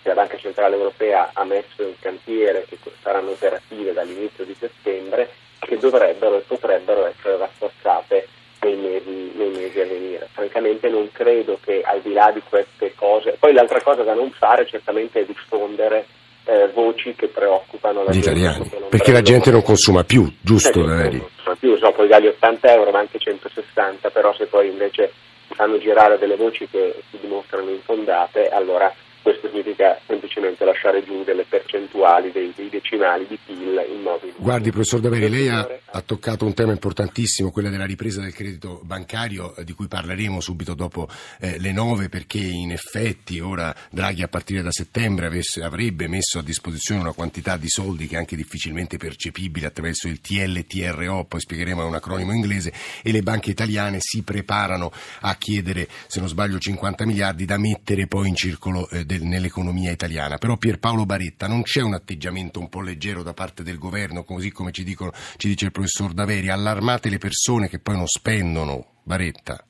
la, 0.02 0.12
Banca 0.12 0.36
Centrale 0.36 0.76
Europea 0.76 1.30
ha 1.32 1.44
messo 1.44 1.84
in 1.84 1.94
cantiere, 1.98 2.66
che 2.68 2.76
saranno 3.00 3.30
operative 3.30 3.94
dall'inizio 3.94 4.44
di 4.44 4.54
settembre, 4.58 5.30
che 5.58 5.78
dovrebbero 5.78 6.36
e 6.36 6.40
potrebbero 6.40 7.06
essere 7.06 7.38
rafforzate 7.38 8.28
nei 8.60 8.76
mesi, 8.76 9.32
nei 9.36 9.50
mesi 9.52 9.80
a 9.80 9.86
venire. 9.86 10.28
Francamente 10.30 10.90
non 10.90 11.10
credo 11.12 11.58
che 11.64 11.80
al 11.80 12.02
di 12.02 12.12
là 12.12 12.30
di 12.30 12.42
queste 12.46 12.94
cose, 12.94 13.38
poi 13.38 13.54
l'altra 13.54 13.80
cosa 13.80 14.02
da 14.02 14.12
non 14.12 14.30
fare 14.32 14.66
certamente 14.66 15.20
è 15.20 15.24
diffondere 15.24 16.04
eh, 16.44 16.70
voci 16.72 17.14
che 17.14 17.29
preoccupano 17.29 18.05
la 18.05 18.11
gli 18.12 18.18
italiani. 18.18 18.70
Perché 18.88 19.12
la 19.12 19.22
gente 19.22 19.50
non 19.50 19.62
consuma 19.62 20.05
più, 20.05 20.33
giusto? 20.40 20.81
Eh, 20.81 20.85
non 20.87 21.20
consuma 21.20 21.57
più, 21.59 21.76
so, 21.76 21.92
puoi 21.92 22.09
dargli 22.09 22.26
80 22.26 22.72
euro 22.72 22.90
ma 22.90 22.98
anche 23.00 23.18
160, 23.18 24.11
però 24.11 24.35
se 24.35 24.46
poi 24.46 24.68
invece 24.68 25.12
fanno 25.48 25.79
girare 25.79 26.18
delle 26.18 26.37
voci 26.37 26.66
che 26.68 27.03
si 27.11 27.18
dimostrano 27.20 27.70
infondate, 27.70 28.48
allora 28.48 28.92
questo 29.22 29.48
significa 29.48 29.99
semplicemente 30.11 30.64
lasciare 30.64 31.05
giù 31.05 31.23
delle 31.23 31.44
percentuali 31.49 32.33
dei, 32.33 32.53
dei 32.57 32.68
decimali 32.68 33.27
di 33.29 33.38
PIL 33.46 33.87
in 33.94 34.03
modo 34.03 34.27
Guardi, 34.37 34.70
professor 34.70 35.01
Daveri, 35.01 35.29
lei 35.31 35.49
ha, 35.49 35.68
ha, 35.85 36.01
toccato 36.01 36.44
un 36.44 36.55
tema 36.55 36.73
importantissimo, 36.73 37.51
quello 37.51 37.70
della 37.70 37.85
ripresa 37.85 38.20
del 38.20 38.35
credito 38.35 38.81
bancario, 38.83 39.55
eh, 39.55 39.64
di 39.64 39.73
cui 39.73 39.87
parleremo 39.87 40.40
subito 40.40 40.75
dopo 40.75 41.09
eh, 41.38 41.59
le 41.61 41.73
nove, 41.73 42.09
perché 42.09 42.38
in 42.38 42.73
effetti 42.73 43.38
ora 43.38 43.75
Draghi 43.90 44.23
a 44.23 44.29
partire 44.29 44.62
da 44.62 44.73
settembre 44.73 45.27
avesse, 45.27 45.62
avrebbe 45.62 46.09
messo 46.09 46.40
a 46.40 46.42
disposizione 46.42 47.01
una 47.01 47.12
quantità 47.12 47.57
di 47.57 47.68
soldi 47.68 48.09
che 48.09 48.16
è 48.16 48.18
anche 48.18 48.35
difficilmente 48.35 48.96
percepibile 48.96 49.66
attraverso 49.66 50.09
il 50.09 50.20
TLTRO, 50.20 51.25
poi 51.27 51.40
spiegheremo 51.40 51.83
è 51.83 51.85
un 51.85 51.94
acronimo 51.94 52.33
inglese, 52.33 52.73
e 53.03 53.12
le 53.12 53.23
banche 53.23 53.51
italiane 53.51 53.99
si 54.01 54.23
preparano 54.23 54.90
a 55.20 55.37
chiedere, 55.37 55.87
se 56.09 56.18
non 56.18 56.29
sbaglio, 56.29 56.59
50 56.59 57.07
miliardi 57.07 57.44
da 57.44 57.59
mettere 57.59 58.07
poi 58.07 58.29
in 58.29 58.35
circolo 58.35 58.88
eh, 58.88 59.05
del 59.05 59.20
del, 59.20 59.23
nell'economia 59.23 59.90
italiana. 59.90 59.99
Però 60.38 60.56
Pierpaolo 60.56 61.04
Baretta 61.04 61.46
non 61.46 61.62
c'è 61.62 61.82
un 61.82 61.94
atteggiamento 61.94 62.58
un 62.58 62.68
po' 62.68 62.80
leggero 62.80 63.22
da 63.22 63.34
parte 63.34 63.62
del 63.62 63.78
governo, 63.78 64.24
così 64.24 64.50
come 64.50 64.72
ci, 64.72 64.84
dicono, 64.84 65.12
ci 65.36 65.48
dice 65.48 65.66
il 65.66 65.72
professor 65.72 66.12
Daveri, 66.12 66.48
allarmate 66.48 67.10
le 67.10 67.18
persone 67.18 67.68
che 67.68 67.80
poi 67.80 67.96
non 67.96 68.06
spendono, 68.06 69.00
Baretta? 69.02 69.64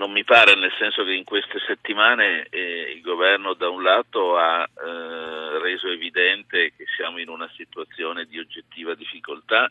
non 0.00 0.12
mi 0.12 0.24
pare, 0.24 0.54
nel 0.54 0.72
senso 0.78 1.04
che 1.04 1.12
in 1.12 1.24
queste 1.24 1.58
settimane 1.66 2.46
eh, 2.48 2.92
il 2.96 3.02
governo 3.02 3.52
da 3.52 3.68
un 3.68 3.82
lato 3.82 4.38
ha 4.38 4.62
eh, 4.62 5.58
reso 5.58 5.88
evidente 5.88 6.72
che 6.74 6.86
siamo 6.96 7.18
in 7.18 7.28
una 7.28 7.48
situazione 7.54 8.24
di 8.24 8.38
oggettiva 8.38 8.94
difficoltà 8.94 9.70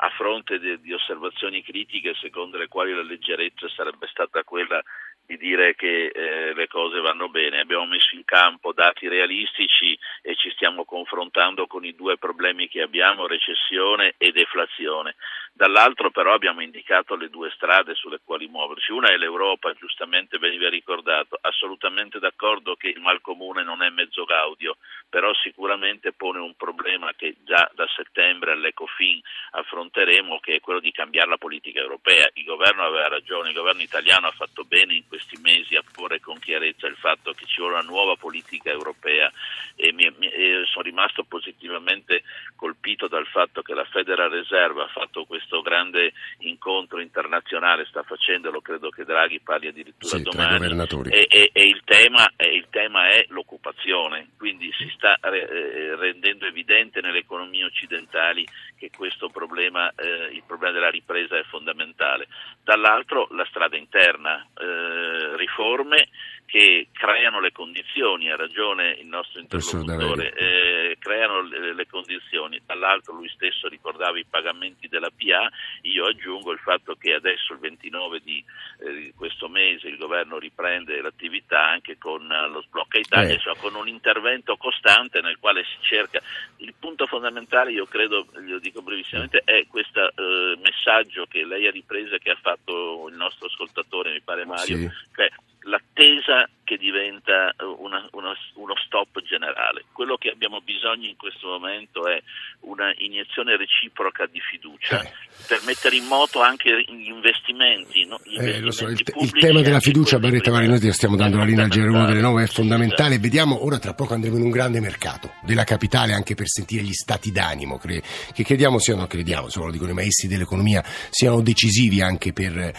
a 0.00 0.08
fronte 0.16 0.58
di, 0.58 0.80
di 0.80 0.92
osservazioni 0.92 1.62
critiche 1.62 2.14
secondo 2.20 2.58
le 2.58 2.66
quali 2.66 2.92
la 2.92 3.04
leggerezza 3.04 3.68
sarebbe 3.68 4.08
stata 4.08 4.42
quella 4.42 4.82
di 5.28 5.36
dire 5.36 5.74
che 5.74 6.06
eh, 6.06 6.54
le 6.54 6.66
cose 6.68 7.00
vanno 7.00 7.28
bene. 7.28 7.60
Abbiamo 7.60 7.84
messo 7.84 8.16
in 8.16 8.24
campo 8.24 8.72
dati 8.72 9.08
realistici 9.08 9.97
e 10.22 10.34
ci 10.36 10.50
stiamo 10.50 10.84
confrontando 10.84 11.66
con 11.66 11.84
i 11.84 11.94
due 11.94 12.18
problemi 12.18 12.68
che 12.68 12.82
abbiamo, 12.82 13.26
recessione 13.26 14.14
e 14.18 14.32
deflazione. 14.32 15.16
Dall'altro 15.52 16.10
però 16.10 16.34
abbiamo 16.34 16.62
indicato 16.62 17.16
le 17.16 17.30
due 17.30 17.50
strade 17.50 17.94
sulle 17.94 18.20
quali 18.24 18.46
muoverci. 18.46 18.92
Una 18.92 19.08
è 19.08 19.16
l'Europa, 19.16 19.72
giustamente 19.72 20.38
veniva 20.38 20.68
ricordato, 20.68 21.36
assolutamente 21.40 22.18
d'accordo 22.18 22.76
che 22.76 22.88
il 22.88 23.00
mal 23.00 23.20
comune 23.20 23.64
non 23.64 23.82
è 23.82 23.90
mezzo 23.90 24.24
gaudio, 24.24 24.76
però 25.08 25.34
sicuramente 25.34 26.12
pone 26.12 26.38
un 26.38 26.54
problema 26.54 27.12
che 27.16 27.36
già 27.44 27.68
da 27.74 27.88
settembre 27.96 28.52
all'Ecofin 28.52 29.20
affronteremo, 29.50 30.38
che 30.38 30.56
è 30.56 30.60
quello 30.60 30.80
di 30.80 30.92
cambiare 30.92 31.30
la 31.30 31.38
politica 31.38 31.80
europea. 31.80 32.28
Il 32.34 32.44
governo 32.44 32.84
aveva 32.84 33.08
ragione, 33.08 33.48
il 33.48 33.54
governo 33.54 33.82
italiano 33.82 34.28
ha 34.28 34.32
fatto 34.32 34.64
bene 34.64 34.94
in 34.94 35.08
questi 35.08 35.38
mesi 35.40 35.74
a 35.74 35.82
porre 35.92 36.20
con 36.20 36.38
chiarezza 36.38 36.86
il 36.86 36.96
fatto 36.96 37.32
che 37.32 37.46
ci 37.46 37.60
vuole 37.60 37.74
una 37.74 37.82
nuova 37.82 38.16
politica 38.16 38.70
europea 38.70 39.32
e, 39.74 39.92
mi, 39.92 40.07
e 40.18 40.62
sono 40.66 40.84
rimasto 40.84 41.24
positivamente 41.24 42.22
colpito 42.56 43.08
dal 43.08 43.26
fatto 43.26 43.62
che 43.62 43.74
la 43.74 43.84
Federal 43.84 44.30
Reserve 44.30 44.82
ha 44.82 44.88
fatto 44.88 45.24
questo 45.24 45.60
grande 45.62 46.12
incontro 46.38 47.00
internazionale, 47.00 47.86
sta 47.86 48.02
facendolo, 48.02 48.60
credo 48.60 48.90
che 48.90 49.04
Draghi 49.04 49.40
parli 49.40 49.68
addirittura 49.68 50.16
sì, 50.16 50.22
domani, 50.22 50.66
e, 51.10 51.26
e, 51.28 51.50
e, 51.52 51.66
il 51.66 51.82
tema, 51.84 52.28
il 52.36 52.66
tema 52.70 53.08
è 53.10 53.26
l'occupazione, 53.28 54.30
quindi 54.36 54.70
si 54.76 54.90
sta 54.94 55.18
eh, 55.20 55.96
rendendo 55.96 56.46
evidente 56.46 57.00
nelle 57.00 57.18
economie 57.18 57.64
occidentali 57.64 58.46
che 58.76 58.90
questo 58.94 59.28
problema, 59.28 59.90
eh, 59.94 60.30
il 60.32 60.42
problema 60.46 60.72
della 60.72 60.90
ripresa 60.90 61.36
è 61.36 61.42
fondamentale. 61.44 62.28
Dall'altro 62.62 63.28
la 63.30 63.44
strada 63.46 63.76
interna, 63.76 64.46
eh, 64.56 65.36
riforme 65.36 66.08
che 66.48 66.88
creano 66.92 67.40
le 67.40 67.52
condizioni, 67.52 68.30
ha 68.30 68.36
ragione 68.36 68.96
il 68.98 69.06
nostro 69.06 69.38
interlocutore, 69.38 70.32
eh, 70.32 70.96
creano 70.98 71.42
le, 71.42 71.74
le, 71.74 71.86
condizioni, 71.86 72.58
dall'altro 72.64 73.12
lui 73.12 73.28
stesso 73.28 73.68
ricordava 73.68 74.18
i 74.18 74.24
pagamenti 74.24 74.88
della 74.88 75.10
PA, 75.10 75.46
io 75.82 76.06
aggiungo 76.06 76.50
il 76.52 76.58
fatto 76.58 76.94
che 76.94 77.12
adesso 77.12 77.52
il 77.52 77.58
29 77.58 78.20
di 78.20 78.42
eh, 78.80 79.12
questo 79.14 79.50
mese 79.50 79.88
il 79.88 79.98
governo 79.98 80.38
riprende 80.38 81.02
l'attività 81.02 81.68
anche 81.68 81.98
con 81.98 82.22
uh, 82.22 82.50
lo 82.50 82.62
sblocca 82.62 82.96
Italia, 82.96 83.34
eh. 83.34 83.38
cioè 83.38 83.54
con 83.58 83.74
un 83.74 83.86
intervento 83.86 84.56
costante 84.56 85.20
nel 85.20 85.36
quale 85.38 85.64
si 85.64 85.76
cerca, 85.82 86.22
il 86.56 86.72
punto 86.78 87.06
fondamentale 87.06 87.72
io 87.72 87.84
credo, 87.84 88.26
glielo 88.40 88.58
dico 88.58 88.80
brevissimamente, 88.80 89.42
è 89.44 89.66
questo 89.66 90.00
eh, 90.00 90.58
messaggio 90.62 91.26
che 91.26 91.44
lei 91.44 91.66
ha 91.66 91.70
ripreso 91.70 92.14
e 92.14 92.18
che 92.18 92.30
ha 92.30 92.38
fatto 92.40 93.06
il 93.10 93.16
nostro 93.16 93.48
ascoltatore, 93.48 94.12
mi 94.12 94.22
pare 94.22 94.46
Mario, 94.46 94.76
sì. 94.78 94.90
cioè 95.14 95.28
l'attesa 95.68 96.48
che 96.68 96.76
diventa 96.76 97.54
una, 97.78 98.06
una, 98.12 98.34
uno 98.54 98.74
stop 98.84 99.22
generale. 99.22 99.84
Quello 99.92 100.16
che 100.16 100.28
abbiamo 100.28 100.60
bisogno 100.60 101.08
in 101.08 101.16
questo 101.16 101.48
momento 101.48 102.06
è 102.06 102.20
una 102.60 102.92
iniezione 102.98 103.56
reciproca 103.56 104.26
di 104.26 104.38
fiducia 104.38 105.00
eh. 105.00 105.10
per 105.46 105.62
mettere 105.64 105.96
in 105.96 106.04
moto 106.04 106.42
anche 106.42 106.84
gli 106.86 107.08
investimenti. 107.08 108.04
No? 108.04 108.20
Gli 108.22 108.36
eh, 108.38 108.58
investimenti 108.58 109.12
so, 109.12 109.18
il, 109.18 109.24
il, 109.24 109.32
tema 109.32 109.62
della 109.62 109.80
fiducia, 109.80 110.18
Barretta 110.18 110.50
Vari, 110.50 110.66
noi 110.66 110.92
stiamo 110.92 111.16
dando 111.16 111.38
la 111.38 111.44
linea 111.44 111.64
al 111.64 111.70
GR1 111.70 112.06
delle 112.06 112.20
9, 112.20 112.42
è 112.42 112.46
fondamentale. 112.46 113.14
Sì, 113.14 113.20
Vediamo, 113.20 113.64
ora 113.64 113.78
tra 113.78 113.94
poco 113.94 114.12
andremo 114.12 114.36
in 114.36 114.42
un 114.42 114.50
grande 114.50 114.80
mercato 114.80 115.32
della 115.42 115.64
capitale 115.64 116.12
anche 116.12 116.34
per 116.34 116.48
sentire 116.48 116.82
gli 116.82 116.92
stati 116.92 117.32
d'animo 117.32 117.78
che, 117.78 118.02
che 118.34 118.44
crediamo 118.44 118.78
siano, 118.78 119.06
crediamo, 119.06 119.48
solo 119.48 119.66
lo 119.66 119.72
dicono 119.72 119.92
i 119.92 119.94
maestri 119.94 120.28
dell'economia, 120.28 120.82
siano 121.08 121.40
decisivi 121.40 122.02
anche 122.02 122.34
per 122.34 122.74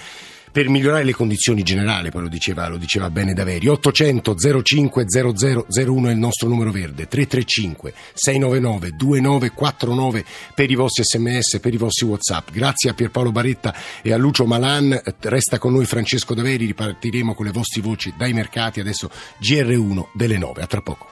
per 0.51 0.69
migliorare 0.69 1.03
le 1.03 1.13
condizioni 1.13 1.63
generali, 1.63 2.11
poi 2.11 2.23
lo 2.23 2.27
diceva, 2.27 2.67
lo 2.67 2.77
diceva 2.77 3.09
bene 3.09 3.33
Daveri. 3.33 3.67
800 3.67 4.35
05 4.63 5.05
0001 5.07 6.09
è 6.09 6.11
il 6.11 6.17
nostro 6.17 6.47
numero 6.47 6.71
verde, 6.71 7.07
335 7.07 7.93
699 8.13 8.95
2949 8.95 10.25
per 10.55 10.71
i 10.71 10.75
vostri 10.75 11.03
sms, 11.03 11.59
per 11.59 11.73
i 11.73 11.77
vostri 11.77 12.05
whatsapp. 12.05 12.49
Grazie 12.51 12.89
a 12.89 12.93
Pierpaolo 12.93 13.31
Baretta 13.31 13.73
e 14.01 14.13
a 14.13 14.17
Lucio 14.17 14.45
Malan, 14.45 14.99
resta 15.19 15.57
con 15.57 15.73
noi 15.73 15.85
Francesco 15.85 16.33
Daveri, 16.33 16.65
ripartiremo 16.65 17.33
con 17.33 17.45
le 17.45 17.51
vostre 17.51 17.81
voci 17.81 18.13
dai 18.17 18.33
mercati, 18.33 18.79
adesso 18.79 19.09
GR1 19.41 20.07
delle 20.13 20.37
9, 20.37 20.61
a 20.61 20.67
tra 20.67 20.81
poco. 20.81 21.07